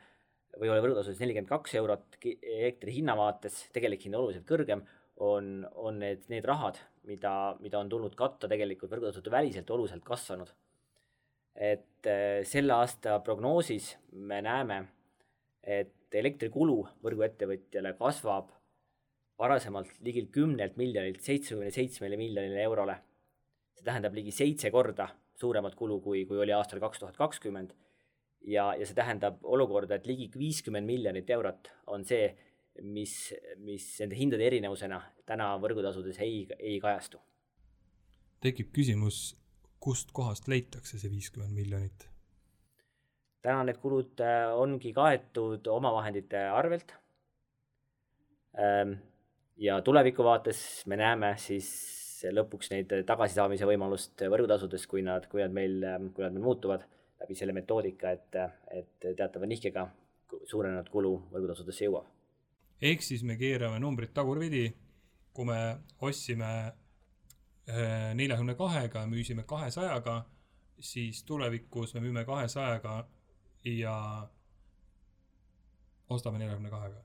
või 0.56 0.72
oli 0.72 0.86
võrgutasudes 0.86 1.20
nelikümmend 1.20 1.52
kaks 1.52 1.76
eurot 1.82 2.18
elektri 2.24 2.96
hinna 2.96 3.18
vaates, 3.20 3.66
tegelik 3.76 4.06
hind 4.08 4.16
oluliselt 4.16 4.48
kõrgem, 4.48 4.86
on, 5.26 5.52
on 5.84 6.00
need, 6.00 6.24
need 6.32 6.48
rahad, 6.48 6.80
mida, 7.10 7.34
mida 7.60 7.82
on 7.84 7.92
tulnud 7.92 8.16
katta 8.18 8.48
tegelikult 8.48 8.94
võrgutasude 8.94 9.34
väliselt 9.34 9.70
oluliselt 9.76 10.06
kasvanud. 10.08 10.56
et 11.54 12.08
äh, 12.08 12.40
selle 12.48 12.74
aasta 12.74 13.20
prognoosis 13.20 13.98
me 14.16 14.40
näeme, 14.42 14.80
et 15.64 16.16
elektrikulu 16.24 16.80
võrguettevõtjale 17.04 17.98
kasvab 18.00 18.50
varasemalt 19.40 19.90
ligi 20.06 20.28
kümnelt 20.32 20.78
miljonilt 20.78 21.22
seitsmekümne 21.22 21.72
seitsmele 21.72 22.18
miljonile 22.18 22.62
eurole. 22.64 22.98
see 23.74 23.86
tähendab 23.86 24.14
ligi 24.14 24.32
seitse 24.32 24.72
korda 24.72 25.08
suuremat 25.40 25.76
kulu, 25.76 26.00
kui, 26.02 26.26
kui 26.30 26.40
oli 26.40 26.54
aastal 26.54 26.80
kaks 26.80 27.00
tuhat 27.00 27.18
kakskümmend. 27.18 27.74
ja, 28.42 28.74
ja 28.76 28.86
see 28.86 28.96
tähendab 28.96 29.44
olukorda, 29.44 29.96
et 29.96 30.08
ligi 30.08 30.30
viiskümmend 30.38 30.86
miljonit 30.88 31.30
eurot 31.30 31.72
on 31.88 32.06
see, 32.06 32.28
mis, 32.82 33.34
mis 33.58 33.86
nende 34.02 34.18
hindade 34.18 34.48
erinevusena 34.48 35.02
täna 35.26 35.54
võrgutasudes 35.62 36.20
ei, 36.26 36.48
ei 36.60 36.80
kajastu. 36.84 37.22
tekib 38.42 38.74
küsimus, 38.76 39.36
kust 39.80 40.12
kohast 40.12 40.48
leitakse 40.48 41.00
see 41.00 41.12
viiskümmend 41.12 41.56
miljonit? 41.56 42.10
täna 43.44 43.64
need 43.68 43.80
kulud 43.84 44.22
äh, 44.24 44.52
ongi 44.56 44.94
kaetud 44.96 45.68
omavahendite 45.68 46.46
arvelt. 46.48 46.94
Ähm, 48.56 48.94
ja 49.58 49.82
tuleviku 49.82 50.24
vaates 50.24 50.84
me 50.88 50.98
näeme 51.00 51.34
siis 51.38 51.70
lõpuks 52.24 52.72
neid 52.72 52.94
tagasisaamise 53.06 53.68
võimalust 53.68 54.24
võrgutasudest, 54.32 54.88
kui 54.88 55.04
nad, 55.04 55.28
kui 55.28 55.44
nad 55.44 55.52
meil, 55.52 55.80
kui 56.16 56.24
nad 56.24 56.32
meil 56.32 56.46
muutuvad 56.46 56.88
läbi 57.24 57.36
selle 57.36 57.56
metoodika, 57.56 58.12
et, 58.16 58.42
et 58.72 59.14
teatava 59.18 59.48
nihkega 59.50 59.88
suurenenud 60.50 60.90
kulu 60.90 61.18
võrgutasudesse 61.36 61.90
jõuab 61.90 62.14
ehk 62.84 63.04
siis 63.04 63.24
me 63.24 63.38
keerame 63.40 63.80
numbrid 63.80 64.12
tagurpidi, 64.16 64.68
kui 65.34 65.48
me 65.48 65.60
ostsime 66.04 66.52
äh, 67.70 68.12
neljakümne 68.18 68.56
kahega, 68.60 69.06
müüsime 69.10 69.46
kahesajaga, 69.48 70.20
siis 70.84 71.24
tulevikus 71.24 71.96
me 71.96 72.04
müüme 72.04 72.26
kahesajaga 72.28 72.98
ja 73.72 73.96
ostame 76.10 76.42
neljakümne 76.42 76.70
kahega. 76.74 77.04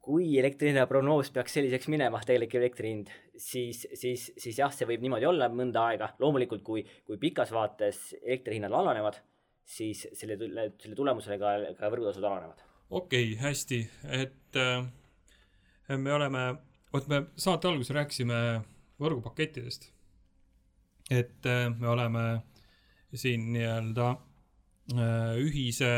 Kui 0.00 0.38
elektri 0.40 0.70
hinna 0.70 0.86
prognoos 0.88 1.28
peaks 1.34 1.58
selliseks 1.58 1.90
minema, 1.92 2.20
tegelik 2.24 2.54
elektri 2.56 2.92
hind, 2.94 3.10
siis, 3.36 3.82
siis, 3.98 4.30
siis 4.40 4.58
jah, 4.58 4.72
see 4.72 4.88
võib 4.88 5.04
niimoodi 5.04 5.28
olla 5.28 5.50
mõnda 5.52 5.84
aega, 5.90 6.08
loomulikult 6.22 6.64
kui, 6.64 6.84
kui 7.06 7.20
pikas 7.20 7.52
vaates 7.52 8.14
elektrihinnad 8.22 8.72
alanevad, 8.72 9.20
siis 9.64 10.06
selle, 10.16 10.38
selle 10.80 10.96
tulemusena 10.96 11.36
ka, 11.40 11.54
ka 11.78 11.92
võrgutasud 11.92 12.24
alanevad. 12.24 12.64
Okei 12.90 13.34
okay,, 13.34 13.38
hästi, 13.44 13.80
et 14.22 14.58
äh, 14.58 15.98
me 16.00 16.14
oleme, 16.16 16.46
vot 16.94 17.08
me 17.12 17.24
saate 17.38 17.68
alguses 17.68 17.94
rääkisime 17.94 18.38
võrgupakettidest. 19.00 19.90
et 21.10 21.46
äh, 21.46 21.68
me 21.76 21.88
oleme 21.88 22.24
siin 23.14 23.50
nii-öelda 23.52 24.08
äh, 24.94 25.36
ühise, 25.42 25.92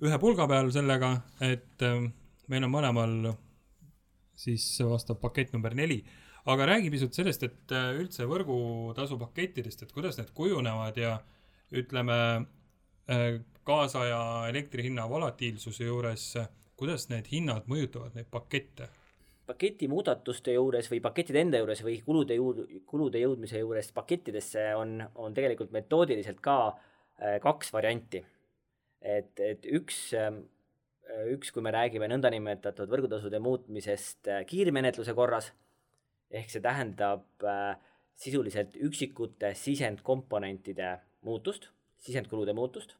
ühe 0.00 0.18
pulga 0.22 0.46
peal 0.48 0.70
sellega, 0.72 1.12
et 1.42 1.82
äh, 1.82 2.08
meil 2.48 2.64
on 2.66 2.72
mõlemal 2.72 3.14
siis 4.38 4.64
vastav 4.86 5.18
pakett 5.20 5.52
number 5.52 5.74
neli. 5.74 6.02
aga 6.48 6.66
räägi 6.66 6.90
pisut 6.90 7.12
sellest, 7.12 7.42
et 7.44 7.72
äh, 7.76 7.90
üldse 8.00 8.24
võrgutasu 8.24 9.18
pakettidest, 9.20 9.82
et 9.82 9.92
kuidas 9.92 10.16
need 10.16 10.30
kujunevad 10.34 10.96
ja 10.96 11.18
ütleme 11.76 12.14
äh, 13.10 13.40
kaasaja 13.68 14.20
elektri 14.48 14.86
hinna 14.86 15.04
volatiilsuse 15.10 15.84
juures, 15.84 16.30
kuidas 16.78 17.08
need 17.12 17.28
hinnad 17.32 17.68
mõjutavad 17.68 18.16
neid 18.16 18.30
pakette? 18.30 18.88
paketi 19.48 19.86
muudatuste 19.88 20.52
juures 20.52 20.90
või 20.92 20.98
pakettide 21.00 21.40
enda 21.40 21.60
juures 21.62 21.80
või 21.80 21.94
kulude 22.04 22.36
juur-, 22.36 22.66
kulude 22.86 23.20
jõudmise 23.22 23.62
juures 23.62 23.88
pakettidesse 23.96 24.74
on, 24.76 24.98
on 25.16 25.36
tegelikult 25.36 25.72
metoodiliselt 25.72 26.42
ka 26.44 26.58
äh, 26.68 27.38
kaks 27.44 27.72
varianti. 27.72 28.24
et, 29.00 29.32
et 29.40 29.66
üks 29.78 30.12
äh,, 30.16 30.32
üks, 31.32 31.52
kui 31.54 31.64
me 31.64 31.72
räägime 31.74 32.08
nõndanimetatud 32.10 32.90
võrgutasude 32.90 33.40
muutmisest 33.42 34.28
äh, 34.28 34.44
kiirmenetluse 34.48 35.14
korras, 35.16 35.52
ehk 36.30 36.50
see 36.52 36.62
tähendab 36.64 37.46
äh, 37.46 37.74
sisuliselt 38.18 38.76
üksikute 38.76 39.54
sisendkomponentide 39.56 40.96
muutust, 41.26 41.70
sisendkulude 42.02 42.54
muutust 42.54 42.96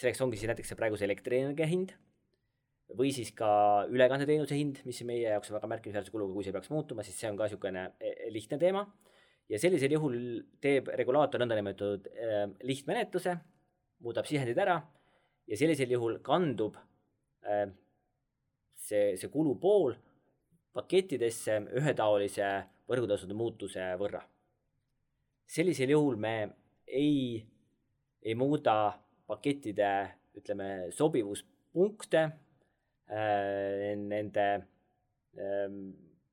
selleks 0.00 0.22
ongi 0.24 0.38
siis 0.38 0.48
näiteks 0.48 0.72
see 0.72 1.06
elektrienergia 1.06 1.68
hind 1.68 1.92
või 2.98 3.12
siis 3.14 3.30
ka 3.36 3.86
ülekandeteenuse 3.90 4.56
hind, 4.58 4.80
mis 4.88 4.98
meie 5.06 5.28
jaoks 5.28 5.52
on 5.52 5.58
väga 5.58 5.68
märkimisväärse 5.70 6.10
kuluga, 6.10 6.34
kui 6.34 6.46
see 6.46 6.54
peaks 6.54 6.72
muutuma, 6.72 7.04
siis 7.06 7.20
see 7.20 7.28
on 7.30 7.36
ka 7.38 7.46
niisugune 7.46 7.84
e, 8.00 8.10
e, 8.10 8.30
lihtne 8.34 8.58
teema. 8.58 8.86
ja 9.50 9.58
sellisel 9.58 9.90
juhul 9.94 10.16
teeb 10.62 10.88
regulaator 10.98 11.42
nõndanimetatud 11.42 12.08
äh, 12.10 12.44
lihtmenetluse, 12.66 13.36
muudab 14.02 14.26
sisendid 14.26 14.58
ära 14.58 14.80
ja 15.46 15.58
sellisel 15.58 15.90
juhul 15.90 16.18
kandub 16.26 16.78
äh, 16.78 16.89
see, 18.76 19.16
see 19.16 19.30
kulupool 19.32 19.94
pakettidesse 20.72 21.56
ühetaolise 21.78 22.50
võrgutasude 22.90 23.34
muutuse 23.34 23.92
võrra. 23.98 24.22
sellisel 25.46 25.90
juhul 25.90 26.16
me 26.16 26.34
ei, 26.86 27.42
ei 28.22 28.34
muuda 28.34 28.92
pakettide, 29.26 29.90
ütleme, 30.38 30.90
sobivuspunkte 30.94 32.22
äh,, 32.22 33.96
nende 33.98 34.46
äh, 34.54 35.66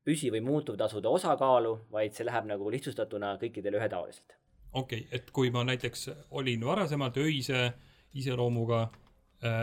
püsi- 0.06 0.32
või 0.34 0.42
muutuvtasude 0.46 1.08
osakaalu, 1.08 1.74
vaid 1.90 2.14
see 2.14 2.26
läheb 2.26 2.46
nagu 2.50 2.70
lihtsustatuna 2.70 3.36
kõikidele 3.42 3.80
ühetaoliselt. 3.80 4.38
okei 4.72 5.04
okay,, 5.04 5.18
et 5.18 5.30
kui 5.30 5.50
ma 5.50 5.64
näiteks 5.64 6.08
olin 6.30 6.64
varasemalt 6.66 7.16
öise 7.16 7.72
iseloomuga 8.14 8.88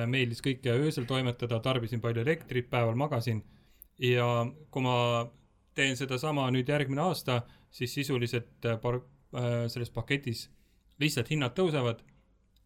meeldis 0.08 0.40
kõike 0.40 0.72
öösel 0.72 1.04
toimetada, 1.04 1.60
tarbisin 1.60 2.00
palju 2.02 2.22
elektrit, 2.22 2.70
päeval 2.72 2.96
magasin 2.96 3.42
ja 4.00 4.46
kui 4.72 4.84
ma 4.84 4.96
teen 5.76 5.98
sedasama 6.00 6.48
nüüd 6.54 6.70
järgmine 6.72 7.04
aasta, 7.04 7.42
siis 7.72 7.94
sisuliselt 7.94 8.66
äh, 8.66 8.80
par- 8.82 9.04
äh,, 9.36 9.66
selles 9.72 9.92
paketis 9.92 10.48
lihtsalt 11.00 11.32
hinnad 11.32 11.56
tõusevad 11.58 12.04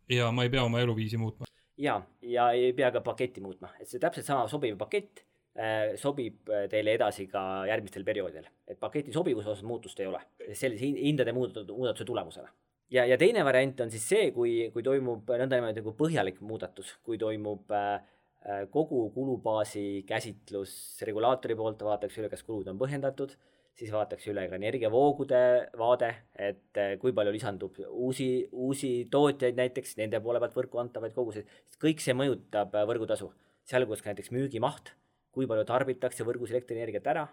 ja 0.09 0.29
ma 0.31 0.45
ei 0.45 0.53
pea 0.53 0.63
oma 0.65 0.81
eluviisi 0.81 1.17
muutma. 1.17 1.49
ja, 1.77 2.01
ja 2.21 2.51
ei 2.51 2.73
pea 2.73 2.91
ka 2.91 3.01
paketti 3.01 3.41
muutma, 3.41 3.73
et 3.79 3.89
see 3.89 4.01
täpselt 4.01 4.25
sama 4.25 4.47
sobiv 4.47 4.77
pakett 4.77 5.23
äh, 5.57 5.95
sobib 5.97 6.49
äh, 6.49 6.67
teile 6.69 6.93
edasi 6.97 7.27
ka 7.27 7.65
järgmistel 7.69 8.05
perioodidel, 8.05 8.49
et 8.67 8.79
paketi 8.79 9.13
sobivuse 9.13 9.49
osas 9.49 9.65
muutust 9.65 9.99
ei 9.99 10.09
ole, 10.09 10.21
sellise 10.53 10.93
hindade 10.93 11.33
muudatuse 11.33 12.05
tulemusena. 12.05 12.53
Ja, 12.91 13.05
ja 13.05 13.17
teine 13.17 13.43
variant 13.47 13.81
on 13.85 13.91
siis 13.93 14.07
see, 14.13 14.31
kui, 14.35 14.69
kui 14.73 14.85
toimub 14.85 15.29
nõndanimetatud 15.29 15.83
nagu 15.83 15.95
põhjalik 15.99 16.41
muudatus, 16.45 16.95
kui 17.05 17.19
toimub 17.21 17.71
äh, 17.75 18.01
äh, 18.45 18.65
kogu 18.73 19.05
kulubaasi 19.15 20.03
käsitlus 20.09 20.73
regulaatori 21.07 21.57
poolt, 21.59 21.85
vaadatakse 21.85 22.23
üle, 22.23 22.31
kas 22.33 22.45
kulud 22.47 22.69
on 22.71 22.81
põhjendatud 22.81 23.37
siis 23.79 23.91
vaadatakse 23.93 24.31
üle 24.33 24.45
ka 24.51 24.57
energiavoogude 24.59 25.41
vaade, 25.79 26.09
et 26.47 26.79
eh, 26.79 26.95
kui 27.01 27.13
palju 27.15 27.33
lisandub 27.35 27.77
uusi, 27.87 28.29
uusi 28.51 28.91
tootjaid 29.11 29.59
näiteks, 29.59 29.95
nende 29.99 30.19
poole 30.23 30.41
pealt 30.43 30.57
võrku 30.57 30.81
antavaid 30.81 31.15
koguseid, 31.15 31.49
kõik 31.81 32.03
see 32.03 32.15
mõjutab 32.17 32.75
eh, 32.75 32.87
võrgutasu, 32.89 33.31
sealhulgas 33.69 34.03
ka 34.03 34.11
näiteks 34.11 34.33
müügimaht, 34.35 34.93
kui 35.35 35.47
palju 35.49 35.65
tarbitakse 35.69 36.27
võrgus 36.27 36.53
elektrienergiat 36.55 37.07
ära, 37.13 37.25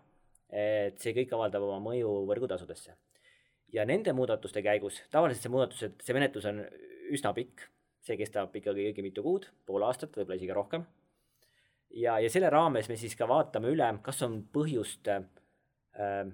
et 0.52 1.00
see 1.02 1.14
kõik 1.16 1.34
avaldab 1.34 1.66
oma 1.66 1.80
mõju 1.88 2.12
võrgutasudesse. 2.30 2.94
Ja 3.72 3.84
nende 3.88 4.12
muudatuste 4.16 4.62
käigus, 4.62 5.00
tavaliselt 5.10 5.42
see 5.42 5.52
muudatused, 5.52 5.98
see 6.02 6.16
menetlus 6.16 6.46
on 6.50 6.62
üsna 7.14 7.32
pikk, 7.36 7.66
see 8.06 8.18
kestab 8.20 8.54
ikkagi 8.56 8.86
õige 8.90 9.02
mitu 9.04 9.24
kuud, 9.24 9.48
pool 9.66 9.84
aastat, 9.86 10.14
võib-olla 10.14 10.38
isegi 10.38 10.54
rohkem, 10.54 10.86
ja, 11.96 12.18
ja 12.22 12.30
selle 12.32 12.50
raames 12.52 12.88
me 12.90 12.98
siis 13.00 13.16
ka 13.18 13.28
vaatame 13.28 13.70
üle, 13.72 13.88
kas 14.04 14.22
on 14.26 14.40
põhjust 14.54 15.10
äh, 15.12 16.28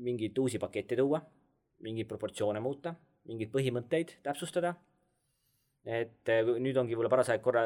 mingeid 0.00 0.38
uusi 0.40 0.60
pakette 0.62 0.98
tuua, 0.98 1.22
mingeid 1.84 2.08
proportsioone 2.10 2.62
muuta, 2.62 2.94
mingeid 3.28 3.52
põhimõtteid 3.52 4.18
täpsustada. 4.24 4.74
et 5.84 6.28
äh, 6.28 6.44
nüüd 6.44 6.76
ongi 6.76 6.94
võib-olla 6.94 7.12
paras 7.16 7.32
aeg 7.32 7.42
korra 7.42 7.64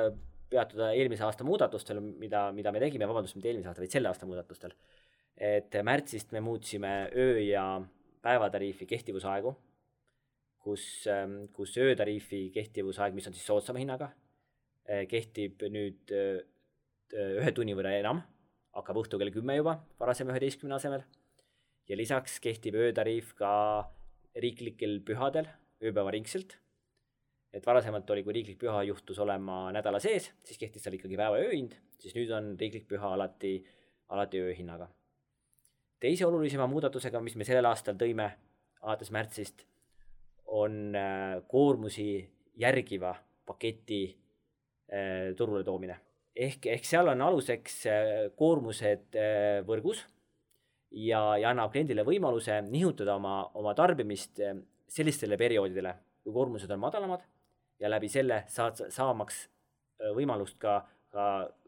peatuda 0.50 0.92
eelmise 0.94 1.24
aasta 1.26 1.44
muudatustel, 1.46 1.98
mida, 2.00 2.46
mida 2.54 2.70
me 2.72 2.82
tegime, 2.82 3.08
vabandust, 3.10 3.34
mitte 3.38 3.50
eelmise 3.50 3.70
aasta, 3.70 3.82
vaid 3.82 3.94
selle 3.96 4.10
aasta 4.10 4.26
muudatustel. 4.26 4.74
et 5.34 5.74
märtsist 5.82 6.30
me 6.32 6.40
muutsime 6.40 7.10
öö 7.10 7.40
ja 7.42 7.64
päevatariifi 8.24 8.88
kehtivusaegu, 8.88 9.54
kus, 10.64 10.84
kus 11.52 11.78
öötariifi 11.78 12.46
kehtivusaeg, 12.54 13.14
mis 13.16 13.28
on 13.28 13.36
siis 13.36 13.46
soodsama 13.46 13.82
hinnaga, 13.82 14.10
kehtib 15.08 15.64
nüüd 15.72 16.12
ühe 17.14 17.52
tunni 17.56 17.76
võrra 17.76 17.92
enam 18.00 18.24
hakkab 18.74 18.98
õhtul 19.04 19.22
kell 19.22 19.34
kümme 19.34 19.56
juba, 19.58 19.78
varasem 20.00 20.30
üheteistkümne 20.32 20.76
asemel. 20.76 21.04
ja 21.88 21.96
lisaks 21.96 22.38
kehtib 22.40 22.74
öötariif 22.80 23.34
ka 23.36 23.92
riiklikel 24.40 25.00
pühadel 25.04 25.48
ööpäevaringselt. 25.82 26.58
et 27.52 27.66
varasemalt 27.66 28.10
oli, 28.10 28.24
kui 28.24 28.34
riiklik 28.34 28.58
püha 28.58 28.82
juhtus 28.82 29.18
olema 29.18 29.70
nädala 29.72 30.00
sees, 30.00 30.32
siis 30.42 30.58
kehtis 30.58 30.82
seal 30.82 30.96
ikkagi 30.98 31.16
päeva 31.16 31.38
ööhind, 31.38 31.76
siis 32.02 32.14
nüüd 32.16 32.32
on 32.34 32.56
riiklik 32.58 32.88
püha 32.90 33.12
alati, 33.14 33.60
alati 34.08 34.40
ööhinnaga. 34.42 34.88
Teise 36.04 36.26
olulisema 36.26 36.66
muudatusega, 36.68 37.20
mis 37.24 37.36
me 37.40 37.46
sellel 37.48 37.70
aastal 37.70 37.96
tõime 38.00 38.28
alates 38.84 39.10
märtsist, 39.14 39.64
on 40.52 40.96
äh, 40.98 41.38
koormusi 41.48 42.08
järgiva 42.60 43.14
paketi 43.48 44.02
äh, 44.12 45.32
turule 45.38 45.64
toomine. 45.64 45.96
Ehk, 46.34 46.66
ehk 46.74 46.84
seal 46.84 47.08
on 47.12 47.22
aluseks 47.24 47.78
äh, 47.88 48.10
koormused 48.36 49.16
võrgus 49.66 50.02
ja, 50.90 51.22
ja 51.40 51.54
annab 51.54 51.72
kliendile 51.72 52.04
võimaluse 52.06 52.60
nihutada 52.66 53.16
oma, 53.16 53.38
oma 53.56 53.72
tarbimist 53.78 54.42
sellistele 54.90 55.38
perioodidele, 55.40 55.94
kui 56.22 56.34
koormused 56.34 56.70
on 56.74 56.82
madalamad 56.84 57.24
ja 57.80 57.88
läbi 57.90 58.10
selle 58.12 58.42
saad, 58.52 58.84
saamaks 58.92 59.46
võimalust 60.14 60.58
ka, 60.60 60.82
ka 61.14 61.24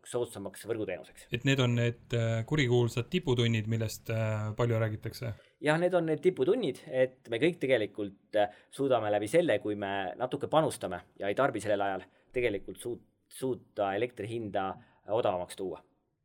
soodsamaks 0.06 0.66
võrguteenuseks. 0.68 1.26
et 1.34 1.46
need 1.48 1.60
on 1.62 1.74
need 1.78 2.16
kurikuulsad 2.46 3.10
tiputunnid, 3.12 3.66
millest 3.70 4.12
palju 4.56 4.80
räägitakse? 4.82 5.32
jah, 5.66 5.80
need 5.82 5.94
on 5.94 6.06
need 6.10 6.22
tiputunnid, 6.24 6.82
et 6.86 7.30
me 7.32 7.40
kõik 7.42 7.58
tegelikult 7.62 8.40
suudame 8.70 9.10
läbi 9.10 9.28
selle, 9.30 9.58
kui 9.64 9.74
me 9.74 10.12
natuke 10.18 10.50
panustame 10.52 11.02
ja 11.20 11.30
ei 11.32 11.38
tarbi 11.38 11.62
sellel 11.64 11.86
ajal, 11.88 12.06
tegelikult 12.36 12.80
suut-, 12.80 13.06
suuta 13.28 13.94
elektri 13.96 14.28
hinda 14.30 14.70
odavamaks 15.14 15.56
tuua. 15.56 15.82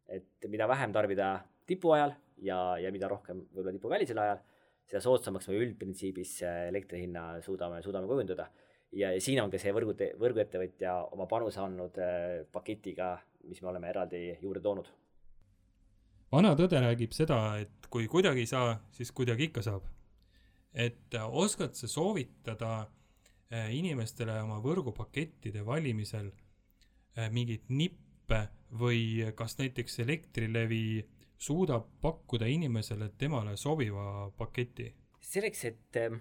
et 0.08 0.48
mida 0.52 0.68
vähem 0.68 0.92
tarbida 0.92 1.40
tipu 1.66 1.94
ajal 1.96 2.14
ja, 2.42 2.58
ja 2.82 2.92
mida 2.92 3.08
rohkem 3.12 3.46
võib-olla 3.54 3.76
tipuvälisel 3.76 4.20
ajal, 4.20 4.42
seda 4.90 5.02
soodsamaks 5.04 5.48
me 5.50 5.60
üldprintsiibis 5.62 6.36
elektri 6.68 7.06
hinna 7.06 7.26
suudame, 7.46 7.82
suudame 7.86 8.10
kujundada. 8.10 8.50
ja, 8.92 9.14
ja 9.14 9.22
siin 9.24 9.42
on 9.44 9.52
ka 9.52 9.60
see 9.62 9.74
võrgu, 9.76 9.96
võrguettevõtja 10.20 10.98
oma 11.16 11.28
panuse 11.32 11.62
andnud 11.64 12.00
äh, 12.02 12.42
paketiga, 12.52 13.14
mis 13.48 13.62
me 13.62 13.72
oleme 13.72 13.90
eraldi 13.90 14.38
juurde 14.42 14.62
toonud. 14.62 14.88
vana 16.32 16.54
tõde 16.56 16.80
räägib 16.82 17.12
seda, 17.14 17.58
et 17.60 17.88
kui 17.90 18.08
kuidagi 18.08 18.46
ei 18.46 18.48
saa, 18.48 18.80
siis 18.92 19.12
kuidagi 19.12 19.50
ikka 19.50 19.62
saab. 19.62 19.84
et 20.74 21.16
äh, 21.16 21.28
oskad 21.28 21.74
sa 21.76 21.88
soovitada 21.88 22.88
äh, 23.52 23.74
inimestele 23.76 24.42
oma 24.42 24.62
võrgupakettide 24.64 25.66
valimisel 25.66 26.32
Äh, 27.20 27.28
mingeid 27.28 27.68
nippe 27.68 28.46
või 28.80 29.26
kas 29.36 29.58
näiteks 29.60 30.00
Elektrilevi 30.06 31.04
suudab 31.42 31.90
pakkuda 32.00 32.48
inimesele 32.48 33.10
temale 33.20 33.58
sobiva 33.60 34.30
paketi? 34.38 34.88
selleks, 35.32 35.66
et 35.68 36.00
äh, 36.00 36.16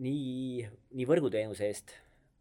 nii, 0.00 0.64
nii 0.96 1.06
võrguteenuse 1.08 1.68
eest 1.68 1.92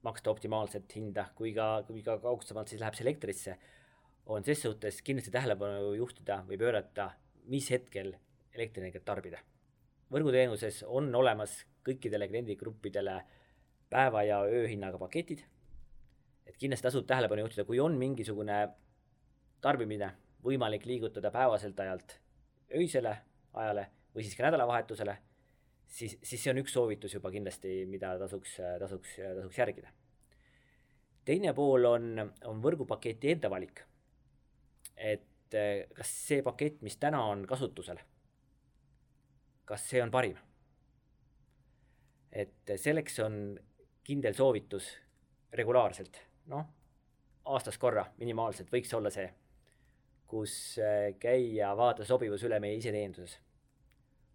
maksta 0.08 0.32
optimaalset 0.32 0.96
hinda 0.96 1.28
kui 1.36 1.52
ka, 1.56 1.84
kui 1.88 2.00
ka 2.06 2.16
kaugsemalt 2.24 2.72
siis 2.72 2.80
läheb 2.80 2.96
see 2.96 3.04
elektrisse, 3.04 3.58
on 4.26 4.44
ses 4.44 4.62
suhtes 4.62 5.02
kindlasti 5.02 5.32
tähelepanu 5.32 5.94
juhtida 5.94 6.42
või 6.48 6.58
pöörata, 6.58 7.12
mis 7.52 7.70
hetkel 7.72 8.16
elektrienergiat 8.54 9.06
tarbida. 9.06 9.40
võrguteenuses 10.12 10.84
on 10.88 11.16
olemas 11.16 11.66
kõikidele 11.86 12.28
kliendigruppidele 12.28 13.22
päeva 13.90 14.24
ja 14.24 14.40
ööhinnaga 14.46 14.98
paketid 14.98 15.44
et 16.46 16.58
kindlasti 16.62 16.88
tasub 16.88 17.08
tähelepanu 17.10 17.46
juhtida, 17.46 17.66
kui 17.68 17.80
on 17.82 17.98
mingisugune 18.00 18.58
tarbimine 19.64 20.12
võimalik 20.46 20.86
liigutada 20.86 21.32
päevaselt 21.34 21.80
ajalt 21.82 22.20
öisele 22.78 23.16
ajale 23.56 23.88
või 24.16 24.26
siis 24.26 24.38
ka 24.38 24.46
nädalavahetusele, 24.46 25.16
siis, 25.88 26.18
siis 26.22 26.44
see 26.44 26.52
on 26.54 26.62
üks 26.62 26.76
soovitus 26.76 27.16
juba 27.18 27.32
kindlasti, 27.34 27.82
mida 27.90 28.14
tasuks, 28.22 28.60
tasuks, 28.80 29.18
tasuks 29.18 29.60
järgida. 29.60 29.92
teine 31.26 31.54
pool 31.58 31.90
on, 31.90 32.32
on 32.46 32.62
võrgupaketi 32.62 33.34
enda 33.34 33.50
valik. 33.50 33.82
Et 34.98 35.54
eh, 35.54 35.86
kas 35.96 36.12
see 36.28 36.44
pakett, 36.44 36.82
mis 36.82 36.98
täna 36.98 37.22
on 37.32 37.46
kasutusel, 37.48 38.00
kas 39.66 39.90
see 39.90 40.04
on 40.04 40.12
parim? 40.12 40.38
et 42.36 42.74
selleks 42.76 43.22
on 43.24 43.36
kindel 44.04 44.36
soovitus 44.36 44.90
regulaarselt 45.56 46.18
noh, 46.52 46.66
aastas 47.48 47.78
korra 47.80 48.06
minimaalselt 48.20 48.72
võiks 48.74 48.92
olla 48.98 49.12
see, 49.14 49.28
kus 50.30 50.56
äh, 50.84 51.14
käia 51.22 51.72
vaadata 51.78 52.08
sobivus 52.08 52.44
üle 52.44 52.60
meie 52.60 52.78
iseteeninduses. 52.80 53.38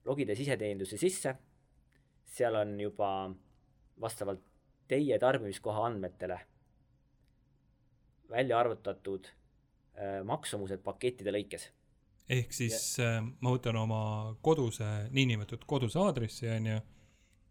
logides 0.04 0.40
iseteeninduse 0.40 0.96
sisse, 0.96 1.34
seal 2.24 2.56
on 2.56 2.78
juba 2.80 3.10
vastavalt 4.00 4.46
teie 4.88 5.18
tarbimiskoha 5.18 5.84
andmetele 5.90 6.40
välja 8.30 8.58
arvutatud 8.58 9.26
äh, 9.26 9.39
maksumused 10.24 10.82
pakettide 10.84 11.32
lõikes. 11.34 11.68
ehk 12.30 12.52
siis 12.54 12.98
äh, 13.02 13.18
ma 13.20 13.52
võtan 13.54 13.76
oma 13.80 14.02
koduse, 14.42 14.86
niinimetatud 15.10 15.66
koduse 15.66 15.98
aadressi, 15.98 16.48
on 16.48 16.70
ju, 16.72 16.78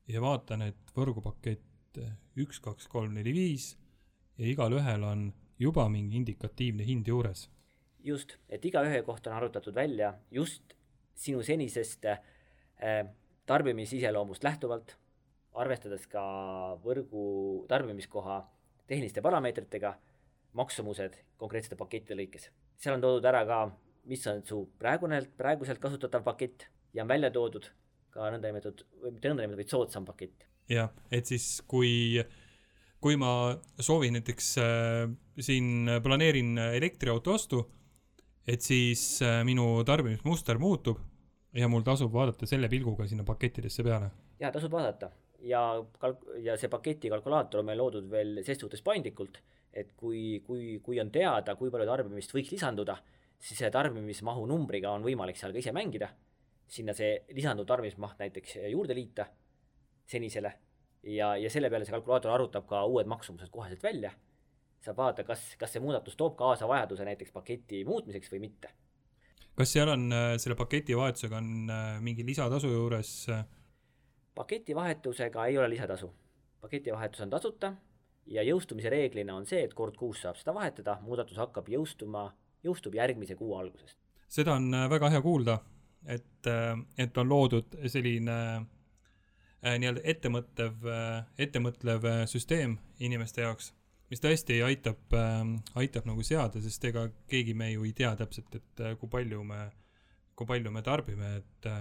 ja 0.09 0.21
vaatan, 0.23 0.65
et 0.69 0.95
võrgupakett 0.95 1.99
üks, 2.39 2.59
kaks, 2.63 2.87
kolm, 2.87 3.13
neli, 3.17 3.33
viis 3.33 3.73
ja 4.39 4.47
igalühel 4.47 5.03
on 5.03 5.29
juba 5.59 5.87
mingi 5.91 6.17
indikatiivne 6.17 6.85
hind 6.87 7.07
juures. 7.07 7.49
just, 8.03 8.37
et 8.49 8.65
igaühe 8.65 9.01
kohta 9.03 9.29
on 9.29 9.37
arvutatud 9.37 9.75
välja 9.75 10.13
just 10.31 10.75
sinu 11.15 11.43
senisest 11.43 12.05
äh, 12.05 12.19
tarbimisiseloomust 13.45 14.43
lähtuvalt, 14.43 14.95
arvestades 15.59 16.05
ka 16.07 16.23
võrgu 16.83 17.65
tarbimiskoha 17.67 18.39
tehniliste 18.87 19.21
parameetritega, 19.21 19.93
maksumused 20.57 21.17
konkreetsete 21.37 21.77
pakettide 21.79 22.17
lõikes. 22.19 22.49
seal 22.79 22.95
on 22.95 23.03
toodud 23.03 23.25
ära 23.25 23.45
ka, 23.45 23.59
mis 24.09 24.25
on 24.31 24.43
su 24.45 24.63
praegune, 24.79 25.21
praeguselt 25.37 25.79
kasutatav 25.79 26.23
pakett 26.23 26.67
ja 26.93 27.03
on 27.03 27.11
välja 27.11 27.31
toodud 27.31 27.69
ka 28.09 28.29
nõndanimetatud, 28.33 28.85
või 29.03 29.13
mitte 29.15 29.31
nõndanimetatud, 29.31 29.63
vaid 29.63 29.73
soodsam 29.75 30.05
pakett. 30.05 30.47
jah, 30.69 30.89
et 31.11 31.25
siis 31.29 31.61
kui, 31.67 32.21
kui 33.01 33.19
ma 33.19 33.33
soovin 33.79 34.17
näiteks 34.17 34.49
äh, 34.63 35.03
siin 35.39 35.99
planeerin 36.03 36.57
elektriauto 36.57 37.37
ostu, 37.37 37.63
et 38.47 38.65
siis 38.65 39.21
äh, 39.21 39.43
minu 39.45 39.83
tarbimismuster 39.85 40.57
muutub 40.57 40.99
ja 41.53 41.69
mul 41.69 41.85
tasub 41.85 42.13
vaadata 42.13 42.49
selle 42.49 42.69
pilguga 42.69 43.07
sinna 43.07 43.23
pakettidesse 43.25 43.83
peale. 43.83 44.11
jaa, 44.39 44.51
tasub 44.51 44.71
vaadata 44.71 45.11
ja 45.41 45.61
kalk- 45.99 46.27
ja 46.43 46.57
see 46.57 46.69
paketi 46.69 47.09
kalkulaator 47.09 47.61
on 47.61 47.69
meil 47.69 47.79
loodud 47.79 48.09
veel 48.11 48.41
ses 48.45 48.59
suhtes 48.59 48.81
paindlikult, 48.85 49.39
et 49.73 49.91
kui, 49.97 50.41
kui, 50.45 50.79
kui 50.83 50.99
on 51.01 51.11
teada, 51.13 51.55
kui 51.55 51.71
palju 51.71 51.87
tarbimist 51.89 52.33
võiks 52.33 52.51
lisanduda, 52.55 52.97
siis 53.39 53.59
selle 53.59 53.71
tarbimismahu 53.73 54.47
numbriga 54.49 54.91
on 54.95 55.05
võimalik 55.05 55.37
seal 55.39 55.53
ka 55.55 55.61
ise 55.61 55.73
mängida, 55.75 56.09
sinna 56.69 56.93
see 56.97 57.19
lisanduv 57.35 57.67
tarbimismaht 57.69 58.19
näiteks 58.21 58.57
juurde 58.69 58.97
liita 58.97 59.27
senisele 60.09 60.51
ja, 61.03 61.35
ja 61.37 61.49
selle 61.49 61.69
peale 61.69 61.85
see 61.85 61.95
kalkulaator 61.95 62.33
arvutab 62.33 62.67
ka 62.69 62.83
uued 62.89 63.09
maksumused 63.09 63.51
koheselt 63.53 63.83
välja, 63.83 64.11
saab 64.83 64.99
vaadata, 64.99 65.25
kas, 65.27 65.45
kas 65.59 65.73
see 65.75 65.83
muudatus 65.83 66.17
toob 66.19 66.37
kaasa 66.39 66.67
vajaduse 66.69 67.07
näiteks 67.07 67.33
paketi 67.35 67.83
muutmiseks 67.87 68.31
või 68.33 68.43
mitte. 68.47 68.71
Kas 69.59 69.73
seal 69.75 69.91
on 69.91 70.07
äh, 70.15 70.33
selle 70.39 70.55
paketi 70.59 70.95
vahetusega 70.95 71.39
on 71.39 71.71
äh, 71.73 71.87
mingi 72.03 72.23
lisatasu 72.25 72.71
juures 72.71 73.11
äh, 73.33 73.43
paketi 74.35 74.75
vahetusega 74.75 75.49
ei 75.49 75.57
ole 75.57 75.69
lisatasu. 75.69 76.11
paketi 76.61 76.91
vahetus 76.91 77.21
on 77.21 77.29
tasuta 77.29 77.73
ja 78.29 78.43
jõustumise 78.45 78.91
reeglina 78.93 79.35
on 79.37 79.47
see, 79.49 79.63
et 79.65 79.73
kord 79.77 79.97
kuus 79.97 80.23
saab 80.23 80.37
seda 80.39 80.53
vahetada, 80.55 80.97
muudatus 81.05 81.39
hakkab 81.41 81.69
jõustuma, 81.71 82.29
jõustub 82.65 82.95
järgmise 82.97 83.37
kuu 83.39 83.55
algusest. 83.57 83.97
seda 84.29 84.55
on 84.59 84.73
äh, 84.73 84.89
väga 84.89 85.09
hea 85.09 85.21
kuulda, 85.25 85.57
et, 86.05 86.45
äh, 86.47 86.75
et 86.97 87.17
on 87.17 87.29
loodud 87.29 87.79
selline 87.89 88.37
äh, 88.59 89.75
nii-öelda 89.81 90.05
ettemõttev, 90.13 90.89
ettemõtlev 91.37 92.07
süsteem 92.29 92.77
inimeste 92.99 93.41
jaoks, 93.41 93.73
mis 94.09 94.21
tõesti 94.23 94.61
aitab, 94.65 95.13
aitab 95.77 96.05
nagu 96.07 96.23
seada, 96.23 96.61
sest 96.63 96.85
ega 96.89 97.09
keegi 97.29 97.53
me 97.53 97.67
ju 97.73 97.83
ei 97.85 97.91
tea 97.93 98.13
täpselt, 98.17 98.55
et 98.55 98.83
kui 99.01 99.09
palju 99.11 99.43
me, 99.43 99.65
kui 100.35 100.47
palju 100.49 100.71
me 100.71 100.85
tarbime, 100.85 101.35
et 101.41 101.71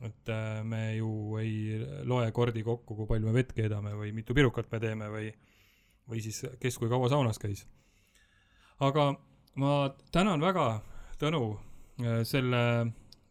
et 0.00 0.30
me 0.64 0.96
ju 0.96 1.36
ei 1.36 1.78
loe 2.08 2.32
kordi 2.32 2.62
kokku, 2.64 2.96
kui 2.96 3.06
palju 3.06 3.28
me 3.28 3.34
vett 3.36 3.52
keedame 3.52 3.92
või 3.94 4.14
mitu 4.16 4.34
pirukat 4.34 4.70
me 4.72 4.80
teeme 4.80 5.10
või, 5.12 5.30
või 6.10 6.22
siis 6.24 6.42
kes 6.60 6.78
kui 6.78 6.90
kaua 6.90 7.08
saunas 7.08 7.38
käis. 7.38 7.66
aga 8.80 9.12
ma 9.56 9.90
tänan 10.12 10.40
väga, 10.40 10.80
Tõnu, 11.20 11.58
selle 12.24 12.60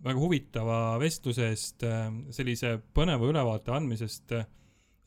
väga 0.05 0.19
huvitava 0.21 0.99
vestluse 1.01 1.47
eest, 1.49 1.81
sellise 2.29 2.75
põneva 2.93 3.25
ülevaate 3.25 3.73
andmisest 3.73 4.35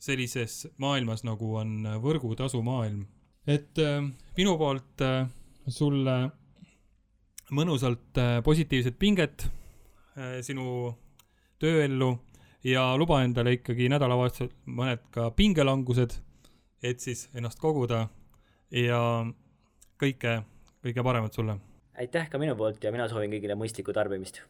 sellises 0.03 0.65
maailmas, 0.83 1.23
nagu 1.23 1.53
on 1.61 1.87
võrgutasumaailm. 2.03 3.05
et 3.47 3.79
minu 4.35 4.57
poolt 4.59 5.05
sulle 5.67 6.17
mõnusalt 7.55 8.19
positiivset 8.43 8.99
pinget 8.99 9.47
sinu 10.43 10.93
tööellu 11.59 12.11
ja 12.67 12.93
luba 12.99 13.21
endale 13.23 13.57
ikkagi 13.57 13.89
nädalavahetusel 13.91 14.51
mõned 14.67 15.03
ka 15.13 15.29
pingelangused, 15.35 16.15
et 16.83 16.99
siis 16.99 17.29
ennast 17.35 17.59
koguda 17.59 18.07
ja 18.71 18.99
kõike, 20.01 20.41
kõige 20.83 21.05
paremat 21.05 21.33
sulle! 21.33 21.57
aitäh 21.97 22.29
ka 22.29 22.41
minu 22.41 22.57
poolt 22.59 22.83
ja 22.83 22.91
mina 22.91 23.07
soovin 23.09 23.31
kõigile 23.31 23.57
mõistlikku 23.57 23.95
tarbimist! 23.95 24.43